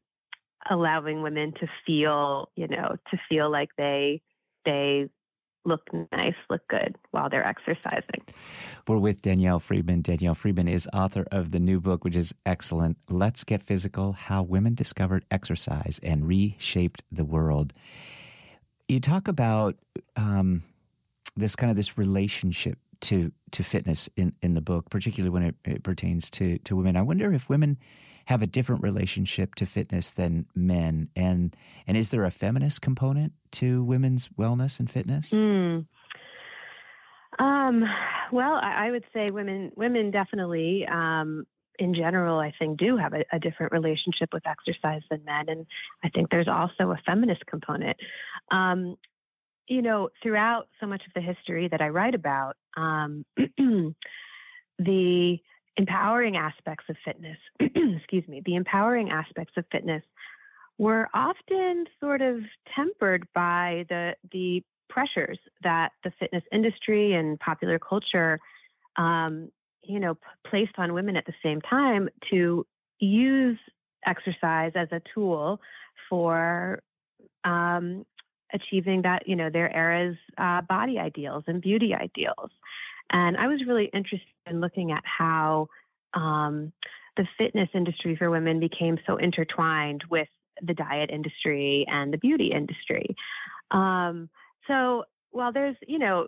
allowing 0.69 1.21
women 1.21 1.51
to 1.59 1.67
feel, 1.85 2.49
you 2.55 2.69
know, 2.69 2.95
to 3.11 3.17
feel 3.27 3.51
like 3.51 3.69
they 3.77 4.21
they 4.63 5.09
look 5.65 5.81
nice, 6.11 6.35
look 6.49 6.67
good 6.67 6.95
while 7.11 7.29
they're 7.29 7.45
exercising. 7.45 8.21
We're 8.87 8.97
with 8.97 9.21
Danielle 9.21 9.59
Friedman. 9.59 10.01
Danielle 10.01 10.35
Friedman 10.35 10.67
is 10.67 10.87
author 10.93 11.25
of 11.31 11.51
the 11.51 11.59
new 11.59 11.79
book, 11.79 12.03
which 12.03 12.15
is 12.15 12.33
excellent 12.45 12.97
Let's 13.09 13.43
Get 13.43 13.63
Physical 13.63 14.13
How 14.13 14.43
Women 14.43 14.75
Discovered 14.75 15.25
Exercise 15.31 15.99
and 16.03 16.27
Reshaped 16.27 17.03
the 17.11 17.25
World. 17.25 17.73
You 18.87 18.99
talk 18.99 19.27
about 19.27 19.75
um, 20.15 20.63
this 21.35 21.55
kind 21.55 21.69
of 21.69 21.77
this 21.77 21.97
relationship 21.97 22.77
to 23.01 23.31
to 23.51 23.63
fitness 23.63 24.09
in, 24.15 24.33
in 24.41 24.53
the 24.53 24.61
book, 24.61 24.89
particularly 24.89 25.31
when 25.31 25.43
it, 25.43 25.55
it 25.65 25.83
pertains 25.83 26.29
to, 26.31 26.57
to 26.59 26.75
women. 26.75 26.95
I 26.95 27.01
wonder 27.01 27.33
if 27.33 27.49
women 27.49 27.77
have 28.31 28.41
a 28.41 28.47
different 28.47 28.81
relationship 28.83 29.55
to 29.55 29.65
fitness 29.65 30.11
than 30.11 30.45
men? 30.55 31.09
And 31.15 31.55
and 31.87 31.97
is 31.97 32.09
there 32.09 32.23
a 32.23 32.31
feminist 32.31 32.81
component 32.81 33.33
to 33.53 33.83
women's 33.83 34.29
wellness 34.29 34.79
and 34.79 34.89
fitness? 34.89 35.31
Mm. 35.31 35.85
um, 37.39 37.83
well 38.31 38.53
I, 38.53 38.87
I, 38.87 38.91
would 38.91 39.05
say 39.13 39.27
women 39.31 39.71
women 39.75 40.11
definitely 40.11 40.85
um, 40.85 41.45
in 41.79 41.93
general 41.93 42.39
i 42.39 42.53
think 42.59 42.77
do 42.77 42.97
have 42.97 43.13
a, 43.13 43.23
a, 43.31 43.39
different 43.39 43.71
relationship 43.71 44.29
with 44.33 44.43
exercise 44.45 45.01
than 45.09 45.23
men 45.23 45.45
and 45.47 45.65
i 46.03 46.09
think 46.09 46.29
there's 46.29 46.49
also 46.49 46.91
a 46.91 46.99
feminist 47.05 47.45
component. 47.45 47.97
Um, 48.51 48.97
you 49.71 49.81
know, 49.81 50.09
throughout 50.21 50.67
so 50.81 50.85
much 50.85 51.01
of 51.07 51.13
the 51.13 51.21
history 51.21 51.69
that 51.69 51.81
I 51.81 51.87
write 51.87 52.13
about, 52.13 52.57
um, 52.75 53.23
the 54.77 55.37
empowering 55.81 56.37
aspects 56.37 56.85
of 56.89 56.95
fitness, 57.03 57.37
excuse 57.59 58.27
me, 58.27 58.41
the 58.45 58.55
empowering 58.55 59.09
aspects 59.09 59.53
of 59.57 59.65
fitness 59.71 60.03
were 60.77 61.07
often 61.13 61.85
sort 61.99 62.21
of 62.21 62.37
tempered 62.75 63.27
by 63.33 63.85
the 63.89 64.13
the 64.31 64.63
pressures 64.89 65.39
that 65.63 65.91
the 66.03 66.11
fitness 66.19 66.43
industry 66.51 67.13
and 67.13 67.39
popular 67.39 67.79
culture, 67.79 68.39
um, 68.97 69.49
you 69.83 69.99
know, 69.99 70.15
p- 70.15 70.49
placed 70.49 70.77
on 70.77 70.93
women 70.93 71.15
at 71.15 71.25
the 71.25 71.33
same 71.41 71.61
time 71.61 72.09
to 72.29 72.65
use 72.99 73.57
exercise 74.05 74.73
as 74.75 74.89
a 74.91 75.01
tool 75.15 75.59
for 76.09 76.83
um, 77.43 78.05
achieving 78.53 79.01
that, 79.01 79.27
you 79.27 79.35
know, 79.35 79.49
their 79.49 79.73
era's 79.75 80.17
uh, 80.37 80.61
body 80.61 80.99
ideals 80.99 81.43
and 81.47 81.61
beauty 81.61 81.95
ideals. 81.95 82.51
And 83.09 83.37
I 83.37 83.47
was 83.47 83.61
really 83.67 83.89
interested 83.93 84.27
in 84.45 84.61
looking 84.61 84.91
at 84.91 85.03
how 85.05 85.67
um, 86.13 86.71
the 87.17 87.27
fitness 87.37 87.69
industry 87.73 88.15
for 88.15 88.29
women 88.29 88.59
became 88.59 88.97
so 89.05 89.17
intertwined 89.17 90.03
with 90.09 90.27
the 90.61 90.73
diet 90.73 91.09
industry 91.11 91.85
and 91.89 92.13
the 92.13 92.17
beauty 92.17 92.51
industry. 92.53 93.15
Um, 93.71 94.29
so 94.67 95.03
while 95.31 95.51
there's, 95.51 95.75
you 95.87 95.99
know, 95.99 96.27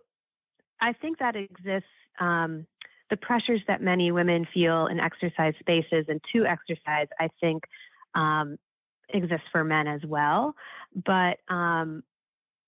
I 0.81 0.93
think 0.93 1.19
that 1.19 1.35
exists, 1.35 1.89
um, 2.19 2.65
the 3.09 3.17
pressures 3.17 3.61
that 3.67 3.81
many 3.81 4.11
women 4.11 4.47
feel 4.53 4.87
in 4.87 4.99
exercise 4.99 5.53
spaces 5.59 6.05
and 6.07 6.19
to 6.33 6.45
exercise, 6.45 7.07
I 7.19 7.29
think, 7.39 7.63
um, 8.15 8.57
exist 9.09 9.43
for 9.51 9.63
men 9.63 9.87
as 9.87 10.01
well. 10.05 10.55
But 10.95 11.37
um, 11.53 12.03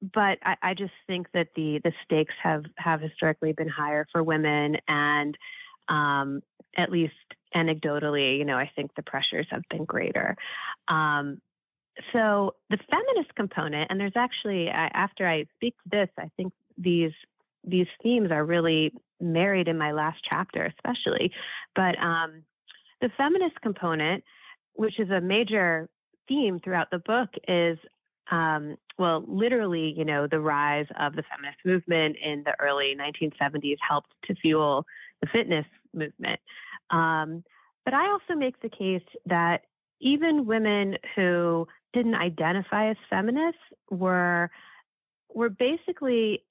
but 0.01 0.37
I, 0.43 0.55
I, 0.61 0.73
just 0.73 0.93
think 1.07 1.27
that 1.33 1.47
the 1.55 1.79
the 1.83 1.93
stakes 2.03 2.33
have 2.43 2.63
have 2.77 3.01
historically 3.01 3.53
been 3.53 3.69
higher 3.69 4.05
for 4.11 4.23
women, 4.23 4.77
and 4.87 5.37
um, 5.87 6.41
at 6.77 6.91
least 6.91 7.13
anecdotally, 7.55 8.37
you 8.37 8.45
know, 8.45 8.57
I 8.57 8.69
think 8.75 8.93
the 8.95 9.03
pressures 9.03 9.47
have 9.49 9.63
been 9.69 9.85
greater. 9.85 10.35
Um, 10.87 11.39
so 12.11 12.55
the 12.69 12.77
feminist 12.89 13.33
component, 13.35 13.89
and 13.89 13.99
there's 13.99 14.17
actually 14.17 14.67
after 14.69 15.27
I 15.27 15.45
speak 15.55 15.75
to 15.83 15.89
this, 15.91 16.09
I 16.19 16.29
think 16.35 16.53
these 16.77 17.13
these 17.63 17.87
themes 18.03 18.31
are 18.31 18.45
really 18.45 18.91
married 19.19 19.67
in 19.67 19.77
my 19.77 19.91
last 19.91 20.19
chapter, 20.29 20.65
especially. 20.65 21.31
But 21.75 21.97
um, 21.99 22.43
the 23.01 23.09
feminist 23.17 23.59
component, 23.61 24.23
which 24.73 24.99
is 24.99 25.09
a 25.09 25.21
major 25.21 25.89
theme 26.27 26.59
throughout 26.59 26.91
the 26.91 26.99
book, 26.99 27.29
is 27.47 27.77
um, 28.31 28.77
well, 28.97 29.23
literally, 29.27 29.93
you 29.95 30.05
know, 30.05 30.27
the 30.27 30.39
rise 30.39 30.87
of 30.99 31.15
the 31.15 31.23
feminist 31.23 31.59
movement 31.65 32.17
in 32.23 32.43
the 32.43 32.55
early 32.59 32.95
1970s 32.95 33.77
helped 33.87 34.09
to 34.25 34.35
fuel 34.35 34.85
the 35.21 35.27
fitness 35.27 35.65
movement. 35.93 36.39
Um, 36.89 37.43
but 37.83 37.93
I 37.93 38.09
also 38.09 38.33
make 38.35 38.59
the 38.61 38.69
case 38.69 39.03
that 39.27 39.61
even 39.99 40.45
women 40.45 40.97
who 41.15 41.67
didn't 41.93 42.15
identify 42.15 42.89
as 42.89 42.97
feminists 43.09 43.61
were 43.89 44.49
were 45.33 45.49
basically 45.49 46.43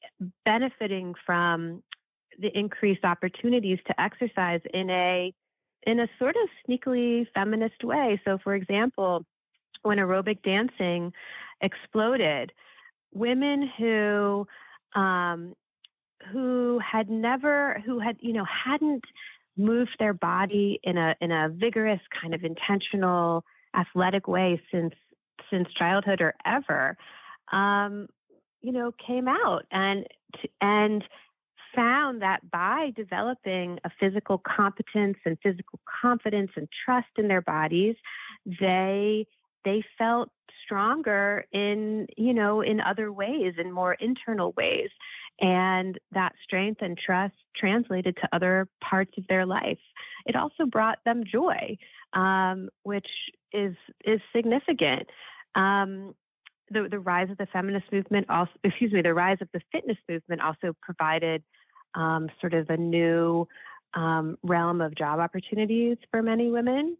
benefiting 0.44 1.14
from 1.24 1.82
the 2.38 2.56
increased 2.56 3.04
opportunities 3.04 3.78
to 3.86 4.00
exercise 4.00 4.60
in 4.72 4.90
a 4.90 5.32
in 5.86 6.00
a 6.00 6.08
sort 6.18 6.36
of 6.36 6.48
sneakily 6.66 7.26
feminist 7.34 7.84
way. 7.84 8.20
So 8.24 8.38
for 8.42 8.54
example, 8.54 9.24
when 9.82 9.98
aerobic 9.98 10.42
dancing 10.42 11.12
exploded, 11.60 12.52
women 13.12 13.70
who 13.78 14.46
um, 14.94 15.54
who 16.32 16.78
had 16.80 17.10
never 17.10 17.82
who 17.84 17.98
had 17.98 18.16
you 18.20 18.32
know 18.32 18.44
hadn't 18.44 19.04
moved 19.56 19.96
their 19.98 20.14
body 20.14 20.80
in 20.82 20.96
a 20.96 21.14
in 21.20 21.30
a 21.30 21.48
vigorous 21.48 22.00
kind 22.20 22.34
of 22.34 22.44
intentional 22.44 23.44
athletic 23.76 24.26
way 24.28 24.60
since 24.72 24.94
since 25.50 25.68
childhood 25.78 26.20
or 26.20 26.34
ever 26.46 26.96
um, 27.52 28.08
you 28.62 28.72
know 28.72 28.92
came 29.06 29.28
out 29.28 29.64
and 29.70 30.06
and 30.60 31.04
found 31.74 32.22
that 32.22 32.48
by 32.50 32.92
developing 32.94 33.78
a 33.84 33.90
physical 33.98 34.38
competence 34.38 35.16
and 35.24 35.36
physical 35.42 35.80
confidence 36.00 36.50
and 36.56 36.68
trust 36.84 37.08
in 37.18 37.26
their 37.28 37.42
bodies 37.42 37.96
they 38.60 39.26
they 39.64 39.82
felt 39.98 40.28
stronger 40.64 41.44
in 41.52 42.06
you 42.16 42.34
know 42.34 42.60
in 42.60 42.80
other 42.80 43.12
ways 43.12 43.54
in 43.58 43.72
more 43.72 43.94
internal 43.94 44.52
ways. 44.56 44.90
And 45.40 45.98
that 46.12 46.32
strength 46.44 46.80
and 46.80 46.96
trust 46.96 47.34
translated 47.56 48.16
to 48.16 48.28
other 48.32 48.68
parts 48.80 49.10
of 49.18 49.26
their 49.28 49.44
life. 49.44 49.80
It 50.26 50.36
also 50.36 50.64
brought 50.64 50.98
them 51.04 51.24
joy 51.30 51.76
um, 52.14 52.68
which 52.82 53.08
is 53.52 53.74
is 54.04 54.20
significant. 54.34 55.08
Um, 55.54 56.14
the, 56.70 56.88
the 56.90 56.98
rise 56.98 57.30
of 57.30 57.36
the 57.36 57.46
feminist 57.52 57.92
movement 57.92 58.30
also 58.30 58.52
excuse 58.62 58.92
me 58.92 59.02
the 59.02 59.14
rise 59.14 59.38
of 59.40 59.48
the 59.52 59.60
fitness 59.70 59.98
movement 60.08 60.40
also 60.40 60.74
provided 60.80 61.42
um, 61.94 62.28
sort 62.40 62.54
of 62.54 62.70
a 62.70 62.76
new 62.76 63.46
um, 63.92 64.38
realm 64.42 64.80
of 64.80 64.94
job 64.94 65.20
opportunities 65.20 65.98
for 66.10 66.22
many 66.22 66.50
women. 66.50 66.96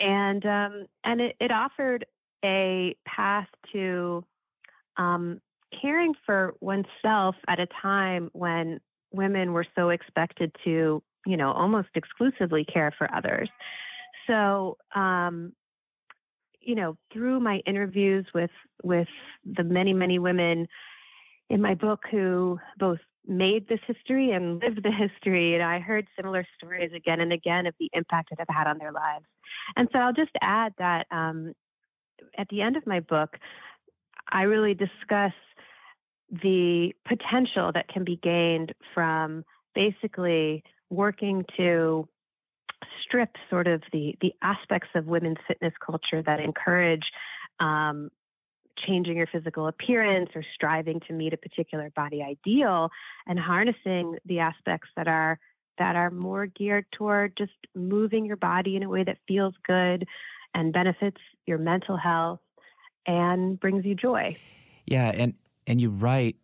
And 0.00 0.44
um, 0.46 0.86
and 1.04 1.20
it, 1.20 1.36
it, 1.40 1.52
offered 1.52 2.04
a 2.44 2.96
path 3.06 3.48
to 3.72 4.24
um, 4.96 5.40
caring 5.80 6.14
for 6.24 6.54
oneself 6.60 7.34
at 7.48 7.58
a 7.58 7.66
time 7.82 8.30
when 8.32 8.80
women 9.12 9.52
were 9.52 9.66
so 9.74 9.90
expected 9.90 10.54
to, 10.64 11.02
you 11.26 11.36
know, 11.36 11.52
almost 11.52 11.88
exclusively 11.94 12.64
care 12.64 12.92
for 12.96 13.12
others. 13.14 13.48
So, 14.26 14.76
um, 14.94 15.52
you 16.60 16.74
know, 16.74 16.96
through 17.12 17.40
my 17.40 17.60
interviews 17.66 18.26
with 18.34 18.50
with 18.82 19.08
the 19.44 19.64
many 19.64 19.92
many 19.92 20.18
women 20.18 20.66
in 21.50 21.60
my 21.60 21.74
book 21.74 22.00
who 22.10 22.58
both 22.78 23.00
made 23.26 23.68
this 23.68 23.80
history 23.86 24.32
and 24.32 24.60
lived 24.62 24.82
the 24.82 24.90
history. 24.90 25.54
And 25.54 25.62
I 25.62 25.78
heard 25.78 26.06
similar 26.16 26.46
stories 26.56 26.90
again 26.94 27.20
and 27.20 27.32
again 27.32 27.66
of 27.66 27.74
the 27.78 27.90
impact 27.92 28.32
it 28.32 28.38
had 28.38 28.48
had 28.54 28.66
on 28.66 28.78
their 28.78 28.92
lives. 28.92 29.24
And 29.76 29.88
so 29.92 29.98
I'll 29.98 30.12
just 30.12 30.32
add 30.42 30.72
that 30.78 31.06
um, 31.10 31.54
at 32.36 32.48
the 32.48 32.62
end 32.62 32.76
of 32.76 32.86
my 32.86 33.00
book, 33.00 33.36
I 34.30 34.42
really 34.42 34.74
discuss 34.74 35.32
the 36.30 36.92
potential 37.06 37.70
that 37.74 37.88
can 37.88 38.04
be 38.04 38.16
gained 38.22 38.72
from 38.94 39.44
basically 39.74 40.64
working 40.90 41.44
to 41.56 42.08
strip 43.02 43.30
sort 43.50 43.66
of 43.66 43.82
the 43.92 44.14
the 44.20 44.32
aspects 44.42 44.88
of 44.94 45.06
women's 45.06 45.38
fitness 45.46 45.72
culture 45.84 46.22
that 46.22 46.40
encourage 46.40 47.04
um, 47.60 48.10
changing 48.86 49.16
your 49.16 49.26
physical 49.26 49.68
appearance 49.68 50.30
or 50.34 50.44
striving 50.54 51.00
to 51.06 51.12
meet 51.12 51.32
a 51.32 51.36
particular 51.36 51.90
body 51.94 52.22
ideal 52.22 52.90
and 53.26 53.38
harnessing 53.38 54.16
the 54.24 54.40
aspects 54.40 54.88
that 54.96 55.08
are 55.08 55.38
that 55.78 55.96
are 55.96 56.10
more 56.10 56.46
geared 56.46 56.86
toward 56.92 57.36
just 57.36 57.52
moving 57.74 58.24
your 58.24 58.36
body 58.36 58.76
in 58.76 58.82
a 58.82 58.88
way 58.88 59.04
that 59.04 59.18
feels 59.26 59.54
good 59.66 60.06
and 60.54 60.72
benefits 60.72 61.20
your 61.46 61.58
mental 61.58 61.96
health 61.96 62.40
and 63.06 63.58
brings 63.60 63.84
you 63.84 63.94
joy. 63.94 64.36
Yeah, 64.86 65.10
and 65.14 65.34
and 65.66 65.80
you 65.80 65.90
write 65.90 66.36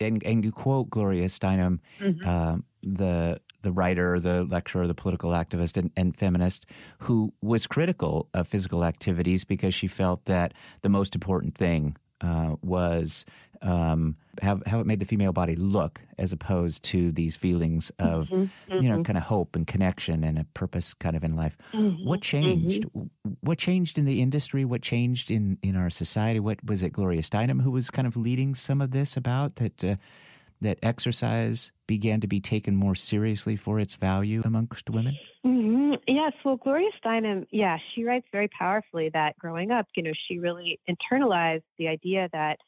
and 0.00 0.22
and 0.24 0.44
you 0.44 0.52
quote 0.52 0.90
Gloria 0.90 1.26
Steinem, 1.26 1.80
mm-hmm. 2.00 2.28
uh, 2.28 2.56
the 2.82 3.40
the 3.62 3.72
writer, 3.72 4.20
the 4.20 4.44
lecturer, 4.44 4.86
the 4.86 4.94
political 4.94 5.30
activist, 5.30 5.76
and, 5.76 5.90
and, 5.96 6.16
feminist, 6.16 6.64
who 7.00 7.32
was 7.42 7.66
critical 7.66 8.28
of 8.32 8.46
physical 8.46 8.84
activities 8.84 9.44
because 9.44 9.74
she 9.74 9.88
felt 9.88 10.24
that 10.26 10.54
the 10.82 10.88
most 10.88 11.16
important 11.16 11.56
thing 11.56 11.96
uh, 12.20 12.56
was 12.62 13.24
um, 13.62 14.16
how, 14.40 14.60
how 14.66 14.80
it 14.80 14.86
made 14.86 15.00
the 15.00 15.06
female 15.06 15.32
body 15.32 15.56
look 15.56 16.00
as 16.16 16.32
opposed 16.32 16.82
to 16.84 17.10
these 17.12 17.36
feelings 17.36 17.90
of, 17.98 18.28
mm-hmm, 18.28 18.74
you 18.74 18.88
know, 18.88 18.96
mm-hmm. 18.96 19.02
kind 19.02 19.18
of 19.18 19.24
hope 19.24 19.56
and 19.56 19.66
connection 19.66 20.22
and 20.24 20.38
a 20.38 20.44
purpose 20.54 20.94
kind 20.94 21.16
of 21.16 21.24
in 21.24 21.34
life. 21.36 21.56
Mm-hmm, 21.72 22.06
what 22.06 22.20
changed? 22.20 22.84
Mm-hmm. 22.84 23.32
What 23.40 23.58
changed 23.58 23.98
in 23.98 24.04
the 24.04 24.20
industry? 24.20 24.64
What 24.64 24.82
changed 24.82 25.30
in, 25.30 25.58
in 25.62 25.76
our 25.76 25.90
society? 25.90 26.40
What 26.40 26.64
was 26.64 26.82
it 26.82 26.90
Gloria 26.92 27.22
Steinem 27.22 27.60
who 27.60 27.70
was 27.70 27.90
kind 27.90 28.06
of 28.06 28.16
leading 28.16 28.54
some 28.54 28.80
of 28.80 28.90
this 28.92 29.16
about 29.16 29.56
that? 29.56 29.84
Uh, 29.84 29.96
that 30.60 30.78
exercise 30.82 31.72
began 31.88 32.20
to 32.20 32.28
be 32.28 32.40
taken 32.40 32.76
more 32.76 32.94
seriously 32.94 33.56
for 33.56 33.80
its 33.80 33.96
value 33.96 34.42
amongst 34.44 34.88
women? 34.88 35.18
Mm-hmm. 35.44 35.94
Yes. 36.06 36.32
Well, 36.44 36.56
Gloria 36.56 36.90
Steinem, 37.04 37.46
yeah, 37.50 37.78
she 37.92 38.04
writes 38.04 38.26
very 38.30 38.46
powerfully 38.46 39.10
that 39.14 39.36
growing 39.38 39.72
up, 39.72 39.86
you 39.96 40.04
know, 40.04 40.12
she 40.28 40.38
really 40.38 40.78
internalized 40.88 41.64
the 41.78 41.88
idea 41.88 42.28
that 42.32 42.58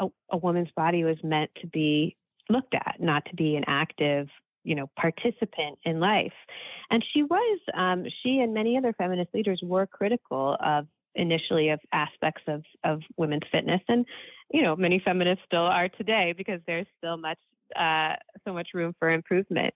a, 0.00 0.08
a 0.32 0.36
woman's 0.36 0.70
body 0.74 1.04
was 1.04 1.18
meant 1.22 1.50
to 1.60 1.68
be 1.68 2.16
looked 2.48 2.74
at, 2.74 2.96
not 2.98 3.24
to 3.26 3.36
be 3.36 3.54
an 3.54 3.64
active 3.68 4.26
you 4.64 4.76
know 4.76 4.88
participant 4.96 5.76
in 5.84 5.98
life 5.98 6.32
and 6.88 7.04
she 7.12 7.24
was 7.24 7.60
um, 7.76 8.04
she 8.22 8.38
and 8.38 8.54
many 8.54 8.78
other 8.78 8.92
feminist 8.92 9.34
leaders 9.34 9.58
were 9.60 9.88
critical 9.88 10.56
of 10.64 10.86
initially 11.14 11.70
of 11.70 11.80
aspects 11.92 12.42
of 12.46 12.62
of 12.84 13.00
women's 13.16 13.42
fitness, 13.50 13.80
and 13.88 14.06
you 14.50 14.62
know, 14.62 14.76
many 14.76 15.00
feminists 15.04 15.42
still 15.46 15.62
are 15.62 15.88
today 15.88 16.34
because 16.36 16.60
there's 16.66 16.86
still 16.98 17.16
much 17.16 17.38
uh, 17.76 18.14
so 18.44 18.52
much 18.52 18.68
room 18.74 18.94
for 18.98 19.10
improvement. 19.10 19.74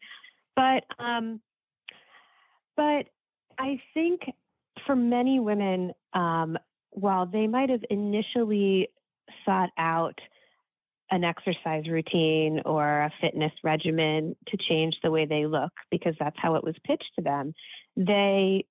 But 0.55 0.85
um, 0.99 1.41
but 2.77 3.07
I 3.59 3.81
think 3.95 4.21
for 4.87 4.97
many 4.97 5.41
women, 5.41 5.93
um, 6.13 6.59
while 6.91 7.27
they 7.27 7.47
might 7.47 7.71
have 7.71 7.85
initially 7.91 8.89
sought 9.45 9.71
out 9.79 10.19
an 11.11 11.25
exercise 11.25 11.87
routine 11.89 12.61
or 12.65 13.03
a 13.03 13.13
fitness 13.21 13.53
regimen 13.63 14.35
to 14.49 14.57
change 14.69 14.95
the 15.03 15.11
way 15.11 15.25
they 15.25 15.47
look 15.47 15.73
because 15.91 16.15
that's 16.19 16.37
how 16.39 16.57
it 16.57 16.65
was 16.65 16.75
pitched 16.85 17.11
to 17.17 17.23
them, 17.23 17.55
they 17.97 18.65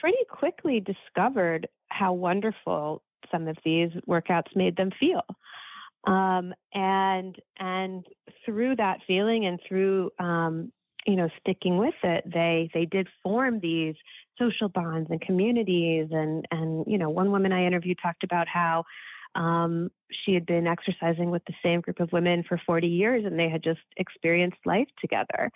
pretty 0.00 0.24
quickly 0.30 0.80
discovered 0.80 1.68
how 1.88 2.12
wonderful 2.12 3.02
some 3.30 3.48
of 3.48 3.56
these 3.64 3.90
workouts 4.08 4.54
made 4.54 4.76
them 4.76 4.90
feel. 4.98 5.22
Um, 6.06 6.54
and 6.72 7.36
and 7.58 8.06
through 8.44 8.76
that 8.76 9.00
feeling 9.06 9.46
and 9.46 9.60
through 9.66 10.10
um, 10.18 10.72
you 11.06 11.16
know 11.16 11.28
sticking 11.40 11.78
with 11.78 11.94
it, 12.02 12.24
they 12.32 12.70
they 12.72 12.84
did 12.84 13.08
form 13.22 13.60
these 13.60 13.94
social 14.38 14.68
bonds 14.68 15.10
and 15.10 15.20
communities. 15.20 16.08
And 16.10 16.46
and 16.50 16.84
you 16.86 16.98
know 16.98 17.10
one 17.10 17.30
woman 17.30 17.52
I 17.52 17.66
interviewed 17.66 17.98
talked 18.02 18.24
about 18.24 18.46
how 18.48 18.84
um, 19.36 19.90
she 20.24 20.32
had 20.32 20.46
been 20.46 20.66
exercising 20.66 21.30
with 21.30 21.44
the 21.46 21.54
same 21.62 21.80
group 21.82 22.00
of 22.00 22.10
women 22.10 22.42
for 22.48 22.60
40 22.64 22.86
years 22.86 23.24
and 23.26 23.38
they 23.38 23.50
had 23.50 23.62
just 23.62 23.80
experienced 23.98 24.56
life 24.64 24.88
together. 24.98 25.50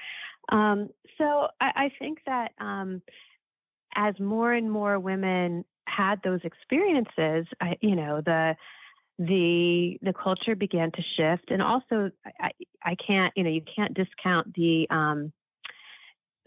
Um, 0.50 0.90
so 1.16 1.48
I, 1.60 1.70
I, 1.74 1.92
think 1.98 2.18
that 2.26 2.52
um, 2.58 3.00
as 3.94 4.18
more 4.20 4.52
and 4.52 4.70
more 4.70 4.98
women 4.98 5.64
had 5.86 6.20
those 6.22 6.40
experiences, 6.44 7.46
I, 7.60 7.76
you 7.80 7.96
know, 7.96 8.20
the 8.20 8.54
the 9.20 9.98
the 10.00 10.14
culture 10.14 10.56
began 10.56 10.90
to 10.92 11.02
shift, 11.16 11.50
and 11.50 11.60
also 11.60 12.10
I, 12.40 12.50
I 12.82 12.96
can't, 13.06 13.32
you 13.36 13.44
know, 13.44 13.50
you 13.50 13.62
can't 13.76 13.92
discount 13.92 14.54
the 14.54 14.86
um, 14.88 15.30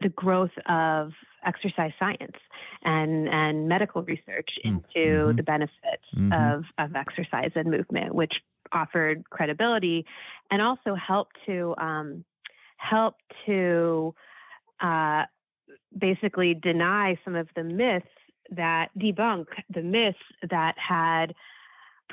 the 0.01 0.09
growth 0.09 0.51
of 0.67 1.11
exercise 1.45 1.91
science 1.99 2.37
and 2.83 3.29
and 3.29 3.67
medical 3.69 4.01
research 4.01 4.49
mm, 4.65 4.69
into 4.69 4.83
mm-hmm. 4.95 5.37
the 5.37 5.43
benefits 5.43 6.03
mm-hmm. 6.15 6.33
of 6.33 6.63
of 6.79 6.95
exercise 6.95 7.51
and 7.55 7.69
movement, 7.69 8.15
which 8.15 8.33
offered 8.71 9.23
credibility 9.29 10.03
and 10.49 10.59
also 10.59 10.95
helped 10.95 11.35
to 11.45 11.75
um, 11.77 12.25
help 12.77 13.17
to 13.45 14.15
uh, 14.81 15.25
basically 15.95 16.55
deny 16.55 17.19
some 17.23 17.35
of 17.35 17.47
the 17.55 17.63
myths 17.63 18.07
that 18.49 18.89
debunk 18.97 19.45
the 19.69 19.83
myths 19.83 20.17
that 20.49 20.73
had 20.77 21.35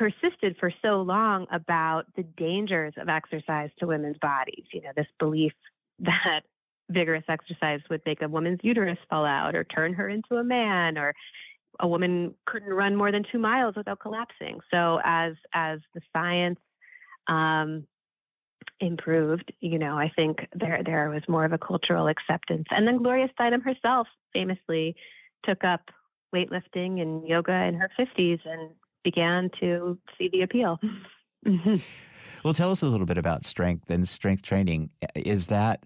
persisted 0.00 0.56
for 0.58 0.72
so 0.80 1.02
long 1.02 1.46
about 1.52 2.04
the 2.16 2.22
dangers 2.22 2.94
of 2.96 3.10
exercise 3.10 3.68
to 3.78 3.86
women's 3.86 4.16
bodies. 4.16 4.64
You 4.72 4.80
know, 4.80 4.92
this 4.96 5.06
belief 5.18 5.52
that 5.98 6.40
vigorous 6.88 7.24
exercise 7.28 7.80
would 7.90 8.00
make 8.06 8.22
a 8.22 8.28
woman's 8.28 8.60
uterus 8.62 8.98
fall 9.10 9.26
out 9.26 9.54
or 9.54 9.62
turn 9.62 9.92
her 9.92 10.08
into 10.08 10.36
a 10.36 10.42
man 10.42 10.96
or 10.96 11.14
a 11.78 11.86
woman 11.86 12.34
couldn't 12.46 12.72
run 12.72 12.96
more 12.96 13.12
than 13.12 13.24
two 13.30 13.38
miles 13.38 13.76
without 13.76 14.00
collapsing. 14.00 14.60
So 14.72 15.00
as 15.04 15.34
as 15.52 15.80
the 15.94 16.00
science 16.14 16.58
um, 17.28 17.86
improved, 18.80 19.52
you 19.60 19.78
know, 19.78 19.96
I 19.98 20.10
think 20.16 20.48
there 20.54 20.82
there 20.82 21.10
was 21.10 21.22
more 21.28 21.44
of 21.44 21.52
a 21.52 21.58
cultural 21.58 22.08
acceptance. 22.08 22.66
And 22.70 22.88
then 22.88 22.96
Gloria 22.96 23.28
Steinem 23.38 23.62
herself 23.62 24.08
famously 24.32 24.96
took 25.44 25.62
up 25.62 25.82
weightlifting 26.34 27.02
and 27.02 27.28
yoga 27.28 27.52
in 27.52 27.74
her 27.74 27.90
50s 27.98 28.40
and 28.46 28.70
began 29.04 29.50
to 29.60 29.98
see 30.18 30.28
the 30.32 30.42
appeal. 30.42 30.78
well, 32.44 32.54
tell 32.54 32.70
us 32.70 32.82
a 32.82 32.86
little 32.86 33.06
bit 33.06 33.18
about 33.18 33.44
strength 33.44 33.90
and 33.90 34.08
strength 34.08 34.42
training. 34.42 34.90
Is 35.14 35.46
that 35.48 35.84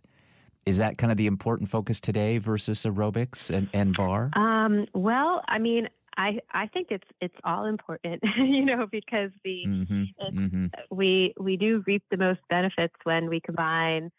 is 0.67 0.79
that 0.79 0.97
kind 0.97 1.13
of 1.13 1.19
the 1.19 1.27
important 1.27 1.69
focus 1.69 2.01
today 2.01 2.39
versus 2.39 2.85
aerobics 2.85 3.55
and, 3.55 3.69
and 3.75 3.95
barre? 3.95 4.31
Um, 4.35 4.87
well, 4.95 5.43
I 5.47 5.59
mean, 5.59 5.89
I 6.17 6.39
I 6.53 6.69
think 6.69 6.89
it's 6.91 7.07
it's 7.21 7.35
all 7.45 7.67
important, 7.67 8.23
you 8.37 8.65
know, 8.65 8.87
because 8.91 9.31
the 9.45 9.65
mm-hmm, 9.67 10.39
mm-hmm. 10.39 10.67
we 10.91 11.35
we 11.39 11.57
do 11.57 11.83
reap 11.87 12.03
the 12.11 12.17
most 12.17 12.41
benefits 12.49 12.95
when 13.05 13.29
we 13.29 13.41
combine 13.41 14.11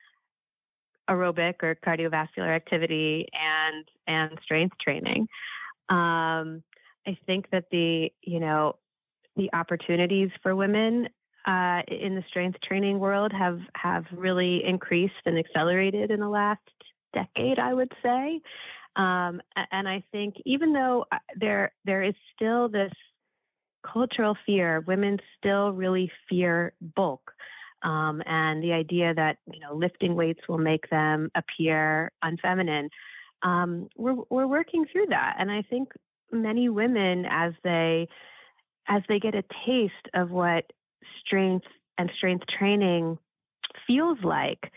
aerobic 1.10 1.56
or 1.62 1.76
cardiovascular 1.86 2.56
activity 2.56 3.28
and 3.34 3.86
and 4.08 4.40
strength 4.44 4.76
training. 4.82 5.28
Um, 5.90 6.64
I 7.08 7.18
think 7.26 7.50
that 7.52 7.66
the 7.72 8.12
you 8.22 8.40
know 8.40 8.76
the 9.36 9.50
opportunities 9.54 10.30
for 10.42 10.56
women 10.56 11.08
uh, 11.46 11.82
in 11.88 12.16
the 12.16 12.24
strength 12.28 12.60
training 12.62 13.00
world 13.00 13.32
have 13.32 13.60
have 13.76 14.06
really 14.12 14.64
increased 14.66 15.14
and 15.26 15.38
accelerated 15.38 16.12
in 16.12 16.20
the 16.20 16.30
last 16.30 16.62
decade, 17.14 17.60
I 17.60 17.74
would 17.74 17.92
say. 18.02 18.42
Um, 18.96 19.42
and 19.72 19.88
I 19.88 20.04
think 20.12 20.36
even 20.46 20.74
though 20.74 21.06
uh, 21.12 21.18
there 21.36 21.72
there 21.84 22.02
is 22.02 22.16
still 22.36 22.70
this 22.70 22.92
cultural 23.86 24.36
fear, 24.46 24.84
women 24.88 25.20
still 25.38 25.72
really 25.72 26.12
fear 26.30 26.74
bulk. 26.96 27.32
Um, 27.84 28.24
and 28.26 28.64
the 28.64 28.74
idea 28.74 29.14
that 29.14 29.38
you 29.52 29.60
know 29.60 29.76
lifting 29.76 30.16
weights 30.16 30.42
will 30.50 30.58
make 30.58 30.90
them 30.90 31.30
appear 31.36 32.12
unfeminine. 32.24 32.90
Um, 33.44 33.90
we're 33.96 34.16
we're 34.30 34.48
working 34.48 34.86
through 34.92 35.08
that, 35.08 35.36
and 35.38 35.52
I 35.52 35.62
think 35.62 35.90
many 36.32 36.70
women, 36.70 37.26
as 37.30 37.54
they 37.64 38.08
as 38.88 39.02
they 39.08 39.20
get 39.20 39.36
a 39.36 39.44
taste 39.66 39.94
of 40.14 40.32
what 40.32 40.72
strength 41.26 41.66
and 41.98 42.12
strength 42.18 42.46
training 42.60 43.18
feels 43.88 44.18
like, 44.24 44.72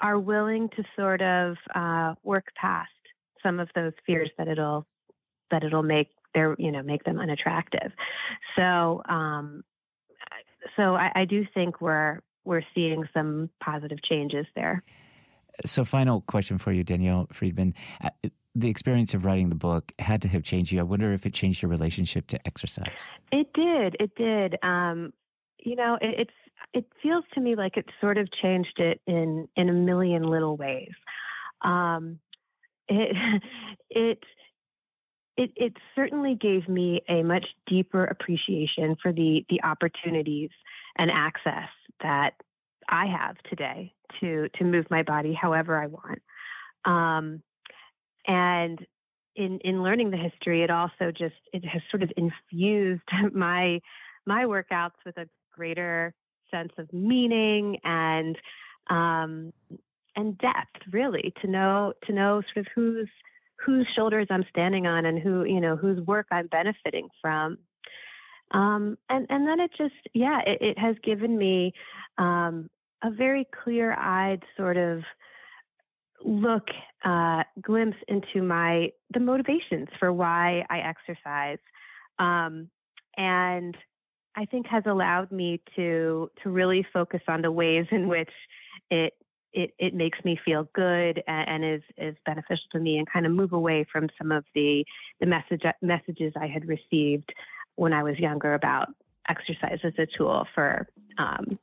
are 0.00 0.18
willing 0.18 0.68
to 0.70 0.82
sort 0.96 1.22
of 1.22 1.56
uh, 1.74 2.14
work 2.24 2.46
past 2.56 2.90
some 3.42 3.60
of 3.60 3.68
those 3.74 3.92
fears 4.06 4.30
that 4.38 4.48
it'll 4.48 4.86
that 5.50 5.62
it'll 5.64 5.82
make 5.82 6.08
their 6.34 6.56
you 6.58 6.72
know 6.72 6.82
make 6.82 7.04
them 7.04 7.18
unattractive. 7.18 7.92
So 8.56 9.02
um, 9.08 9.62
so 10.76 10.94
I, 10.94 11.12
I 11.14 11.24
do 11.24 11.44
think 11.54 11.80
we're 11.80 12.20
we're 12.44 12.62
seeing 12.74 13.04
some 13.14 13.50
positive 13.62 14.02
changes 14.02 14.46
there. 14.54 14.82
So, 15.64 15.84
final 15.84 16.22
question 16.22 16.58
for 16.58 16.72
you, 16.72 16.82
Danielle 16.82 17.28
Friedman. 17.30 17.74
The 18.54 18.68
experience 18.68 19.14
of 19.14 19.24
writing 19.24 19.48
the 19.48 19.54
book 19.54 19.92
had 19.98 20.20
to 20.22 20.28
have 20.28 20.42
changed 20.42 20.72
you. 20.72 20.80
I 20.80 20.82
wonder 20.82 21.12
if 21.12 21.24
it 21.24 21.32
changed 21.32 21.62
your 21.62 21.70
relationship 21.70 22.26
to 22.28 22.46
exercise. 22.46 23.08
It 23.30 23.52
did. 23.54 23.96
It 23.98 24.14
did. 24.14 24.58
Um, 24.62 25.12
you 25.58 25.74
know, 25.74 25.96
it, 26.00 26.20
it's 26.20 26.32
it 26.74 26.86
feels 27.02 27.24
to 27.34 27.40
me 27.40 27.54
like 27.54 27.76
it 27.76 27.86
sort 28.00 28.18
of 28.18 28.28
changed 28.30 28.78
it 28.78 29.00
in 29.06 29.48
in 29.56 29.68
a 29.68 29.72
million 29.72 30.24
little 30.24 30.56
ways. 30.56 30.92
Um, 31.62 32.18
it 32.88 33.16
it 33.90 34.24
it 35.36 35.50
it 35.56 35.76
certainly 35.94 36.34
gave 36.34 36.68
me 36.68 37.02
a 37.08 37.22
much 37.22 37.46
deeper 37.66 38.04
appreciation 38.04 38.96
for 39.02 39.12
the 39.12 39.44
the 39.48 39.62
opportunities 39.62 40.50
and 40.96 41.10
access 41.10 41.68
that 42.02 42.34
I 42.88 43.06
have 43.06 43.36
today 43.48 43.94
to 44.20 44.48
to 44.56 44.64
move 44.64 44.86
my 44.90 45.02
body 45.02 45.32
however 45.32 45.80
I 45.80 45.86
want. 45.86 46.22
Um, 46.84 47.42
and 48.26 48.78
in 49.36 49.58
in 49.60 49.82
learning 49.82 50.10
the 50.10 50.16
history, 50.16 50.62
it 50.62 50.70
also 50.70 51.10
just 51.10 51.34
it 51.52 51.64
has 51.64 51.82
sort 51.90 52.02
of 52.02 52.10
infused 52.16 53.02
my 53.32 53.80
my 54.26 54.44
workouts 54.44 55.00
with 55.04 55.16
a 55.16 55.28
greater 55.52 56.14
sense 56.50 56.72
of 56.78 56.92
meaning 56.92 57.78
and 57.84 58.36
um, 58.90 59.52
and 60.16 60.36
depth, 60.38 60.82
really, 60.90 61.32
to 61.40 61.48
know 61.48 61.92
to 62.04 62.12
know 62.12 62.42
sort 62.52 62.66
of 62.66 62.72
whose 62.74 63.08
whose 63.64 63.86
shoulders 63.94 64.26
I'm 64.30 64.44
standing 64.50 64.86
on 64.86 65.06
and 65.06 65.18
who 65.18 65.44
you 65.44 65.60
know 65.60 65.76
whose 65.76 66.04
work 66.06 66.26
I'm 66.30 66.48
benefiting 66.48 67.08
from. 67.20 67.58
Um, 68.52 68.98
and 69.08 69.26
and 69.30 69.46
then 69.48 69.60
it 69.60 69.70
just 69.76 69.94
yeah, 70.12 70.40
it, 70.46 70.58
it 70.60 70.78
has 70.78 70.96
given 71.02 71.38
me 71.38 71.72
um, 72.18 72.68
a 73.02 73.10
very 73.10 73.46
clear-eyed 73.64 74.42
sort 74.56 74.76
of 74.76 75.02
look 76.24 76.68
uh, 77.04 77.42
glimpse 77.60 77.96
into 78.08 78.42
my 78.42 78.88
the 79.12 79.20
motivations 79.20 79.88
for 79.98 80.12
why 80.12 80.64
I 80.70 80.78
exercise, 80.78 81.58
um, 82.18 82.68
and 83.16 83.76
I 84.36 84.46
think 84.46 84.66
has 84.66 84.84
allowed 84.86 85.30
me 85.32 85.60
to 85.76 86.30
to 86.42 86.50
really 86.50 86.86
focus 86.92 87.22
on 87.28 87.42
the 87.42 87.50
ways 87.50 87.86
in 87.90 88.08
which 88.08 88.32
it 88.90 89.14
it, 89.52 89.74
it 89.78 89.94
makes 89.94 90.18
me 90.24 90.38
feel 90.44 90.68
good 90.74 91.22
and, 91.26 91.48
and 91.48 91.74
is 91.74 91.82
is 91.98 92.16
beneficial 92.24 92.64
to 92.72 92.80
me, 92.80 92.98
and 92.98 93.10
kind 93.10 93.26
of 93.26 93.32
move 93.32 93.52
away 93.52 93.86
from 93.90 94.08
some 94.18 94.32
of 94.32 94.44
the 94.54 94.84
the 95.20 95.26
message 95.26 95.62
messages 95.82 96.32
I 96.40 96.46
had 96.46 96.66
received 96.66 97.32
when 97.76 97.92
I 97.92 98.02
was 98.02 98.18
younger 98.18 98.54
about 98.54 98.88
exercise 99.28 99.78
as 99.84 99.92
a 99.98 100.06
tool 100.16 100.46
for 100.54 100.86
um, 101.18 101.58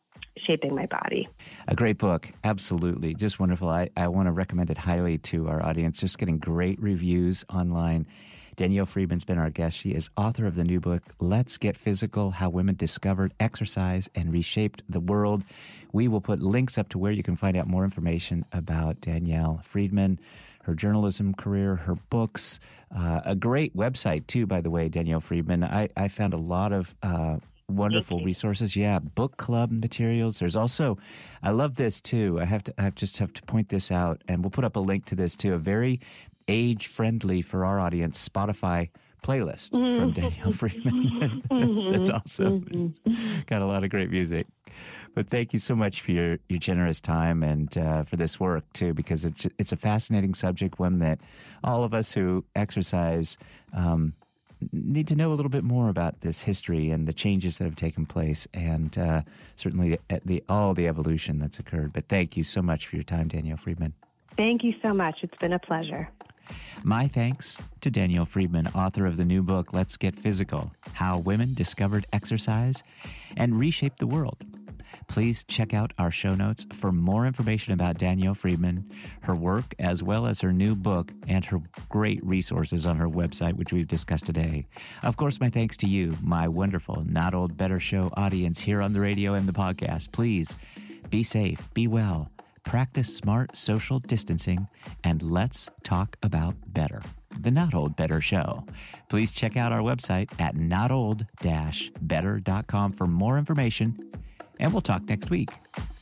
shaping 0.45 0.75
my 0.75 0.85
body. 0.85 1.27
A 1.67 1.75
great 1.75 1.97
book, 1.97 2.31
absolutely. 2.43 3.13
Just 3.13 3.39
wonderful. 3.39 3.69
I, 3.69 3.89
I 3.97 4.07
want 4.07 4.27
to 4.27 4.31
recommend 4.31 4.69
it 4.69 4.77
highly 4.77 5.17
to 5.19 5.47
our 5.47 5.63
audience. 5.63 5.99
Just 5.99 6.17
getting 6.17 6.37
great 6.37 6.81
reviews 6.81 7.45
online. 7.53 8.07
Danielle 8.55 8.85
Friedman's 8.85 9.23
been 9.23 9.37
our 9.37 9.49
guest. 9.49 9.77
She 9.77 9.91
is 9.91 10.09
author 10.17 10.45
of 10.45 10.55
the 10.55 10.65
new 10.65 10.81
book, 10.81 11.01
Let's 11.21 11.57
Get 11.57 11.77
Physical 11.77 12.31
How 12.31 12.49
Women 12.49 12.75
Discovered 12.75 13.33
Exercise 13.39 14.09
and 14.15 14.33
Reshaped 14.33 14.83
the 14.89 14.99
World. 14.99 15.45
We 15.93 16.09
will 16.09 16.19
put 16.19 16.41
links 16.41 16.77
up 16.77 16.89
to 16.89 16.97
where 16.97 17.13
you 17.13 17.23
can 17.23 17.37
find 17.37 17.55
out 17.55 17.67
more 17.67 17.85
information 17.85 18.43
about 18.51 18.99
Danielle 18.99 19.61
Friedman, 19.63 20.19
her 20.63 20.75
journalism 20.75 21.33
career, 21.33 21.77
her 21.77 21.95
books, 22.09 22.59
uh, 22.93 23.21
a 23.23 23.33
great 23.33 23.77
website, 23.77 24.27
too, 24.27 24.45
by 24.45 24.59
the 24.59 24.69
way, 24.69 24.89
Danielle 24.89 25.21
Friedman. 25.21 25.63
I, 25.63 25.87
I 25.95 26.09
found 26.09 26.33
a 26.33 26.37
lot 26.37 26.73
of. 26.73 26.93
Uh, 27.01 27.37
wonderful 27.69 28.23
resources. 28.23 28.75
Yeah, 28.75 28.99
book 28.99 29.38
club 29.38 29.71
materials. 29.71 30.39
There's 30.39 30.55
also, 30.55 30.97
I 31.43 31.51
love 31.51 31.75
this 31.75 32.01
too. 32.01 32.39
I 32.39 32.45
have 32.45 32.63
to, 32.63 32.73
I 32.77 32.89
just 32.91 33.17
have 33.19 33.34
to 33.34 33.41
point 33.43 33.69
this 33.69 33.91
out, 33.91 34.21
and 34.27 34.43
we'll 34.43 34.51
put 34.51 34.65
up 34.65 34.75
a 34.75 34.79
link 34.79 35.05
to 35.05 35.15
this 35.15 35.36
too. 35.36 35.53
A 35.53 35.58
very 35.58 35.99
age 36.47 36.88
friendly 36.88 37.41
for 37.41 37.63
our 37.63 37.79
audience 37.79 38.27
Spotify 38.27 38.89
playlist 39.23 39.71
mm-hmm. 39.71 39.99
from 39.99 40.12
Danielle 40.12 40.51
Friedman. 40.53 41.43
that's, 41.49 41.97
that's, 41.97 42.10
awesome. 42.10 42.62
Mm-hmm. 42.62 43.39
Got 43.47 43.62
a 43.62 43.65
lot 43.65 43.84
of 43.84 43.89
great 43.89 44.10
music. 44.10 44.47
But 45.15 45.29
thank 45.29 45.53
you 45.53 45.60
so 45.60 45.75
much 45.75 46.01
for 46.01 46.12
your, 46.12 46.38
your 46.47 46.60
generous 46.60 47.01
time 47.01 47.43
and 47.43 47.75
uh, 47.77 48.03
for 48.03 48.15
this 48.15 48.39
work 48.39 48.63
too, 48.73 48.93
because 48.93 49.25
it's 49.25 49.47
it's 49.58 49.71
a 49.71 49.77
fascinating 49.77 50.34
subject, 50.34 50.79
one 50.79 50.99
that 50.99 51.19
all 51.63 51.84
of 51.84 51.93
us 51.93 52.13
who 52.13 52.45
exercise 52.55 53.38
um, 53.73 54.13
need 54.71 55.07
to 55.07 55.15
know 55.15 55.31
a 55.31 55.35
little 55.35 55.49
bit 55.49 55.63
more 55.63 55.89
about 55.89 56.21
this 56.21 56.41
history 56.41 56.91
and 56.91 57.07
the 57.07 57.13
changes 57.13 57.57
that 57.57 57.65
have 57.65 57.75
taken 57.75 58.05
place, 58.05 58.47
and 58.53 58.97
uh, 58.97 59.21
certainly 59.55 59.99
the, 60.09 60.21
the, 60.25 60.43
all 60.49 60.73
the 60.73 60.87
evolution 60.87 61.39
that's 61.39 61.59
occurred. 61.59 61.93
But 61.93 62.07
thank 62.07 62.35
you 62.35 62.43
so 62.43 62.61
much 62.61 62.87
for 62.87 62.95
your 62.95 63.03
time, 63.03 63.27
Danielle 63.27 63.57
Friedman. 63.57 63.93
Thank 64.37 64.63
you 64.63 64.73
so 64.81 64.93
much. 64.93 65.19
It's 65.21 65.37
been 65.39 65.53
a 65.53 65.59
pleasure. 65.59 66.09
My 66.83 67.07
thanks 67.07 67.61
to 67.81 67.91
Danielle 67.91 68.25
Friedman, 68.25 68.67
author 68.67 69.05
of 69.05 69.17
the 69.17 69.25
new 69.25 69.43
book, 69.43 69.73
Let's 69.73 69.97
Get 69.97 70.15
Physical 70.15 70.71
How 70.93 71.17
Women 71.17 71.53
Discovered 71.53 72.07
Exercise 72.13 72.83
and 73.37 73.59
Reshaped 73.59 73.99
the 73.99 74.07
World. 74.07 74.37
Please 75.09 75.43
check 75.43 75.73
out 75.73 75.91
our 75.97 76.11
show 76.11 76.35
notes 76.35 76.65
for 76.73 76.91
more 76.91 77.25
information 77.25 77.73
about 77.73 77.97
Danielle 77.97 78.35
Friedman, 78.35 78.89
her 79.21 79.35
work, 79.35 79.75
as 79.79 80.01
well 80.01 80.27
as 80.27 80.39
her 80.39 80.53
new 80.53 80.75
book 80.75 81.11
and 81.27 81.43
her 81.43 81.59
great 81.89 82.23
resources 82.23 82.85
on 82.85 82.95
her 82.95 83.09
website, 83.09 83.53
which 83.53 83.73
we've 83.73 83.87
discussed 83.87 84.25
today. 84.25 84.67
Of 85.03 85.17
course, 85.17 85.39
my 85.39 85.49
thanks 85.49 85.75
to 85.77 85.87
you, 85.87 86.15
my 86.21 86.47
wonderful 86.47 87.03
Not 87.05 87.33
Old 87.33 87.57
Better 87.57 87.79
Show 87.79 88.13
audience 88.15 88.59
here 88.59 88.81
on 88.81 88.93
the 88.93 89.01
radio 89.01 89.33
and 89.33 89.47
the 89.47 89.51
podcast. 89.51 90.11
Please 90.11 90.55
be 91.09 91.23
safe, 91.23 91.73
be 91.73 91.87
well 91.87 92.29
practice 92.69 93.13
smart 93.15 93.55
social 93.57 93.99
distancing, 93.99 94.67
and 95.03 95.23
let's 95.23 95.71
talk 95.83 96.15
about 96.21 96.53
better. 96.67 97.01
The 97.39 97.49
Not 97.49 97.73
Old 97.73 97.95
Better 97.95 98.21
Show. 98.21 98.63
Please 99.09 99.31
check 99.31 99.57
out 99.57 99.71
our 99.71 99.81
website 99.81 100.29
at 100.39 100.55
notold-better.com 100.55 102.91
for 102.91 103.07
more 103.07 103.39
information, 103.39 104.11
and 104.59 104.73
we'll 104.73 104.81
talk 104.81 105.03
next 105.07 105.29
week. 105.29 105.49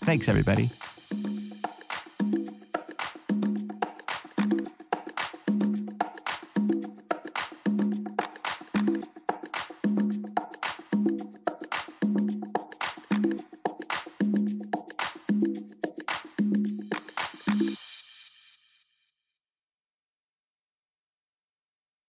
Thanks, 0.01 0.27
everybody. 0.27 0.69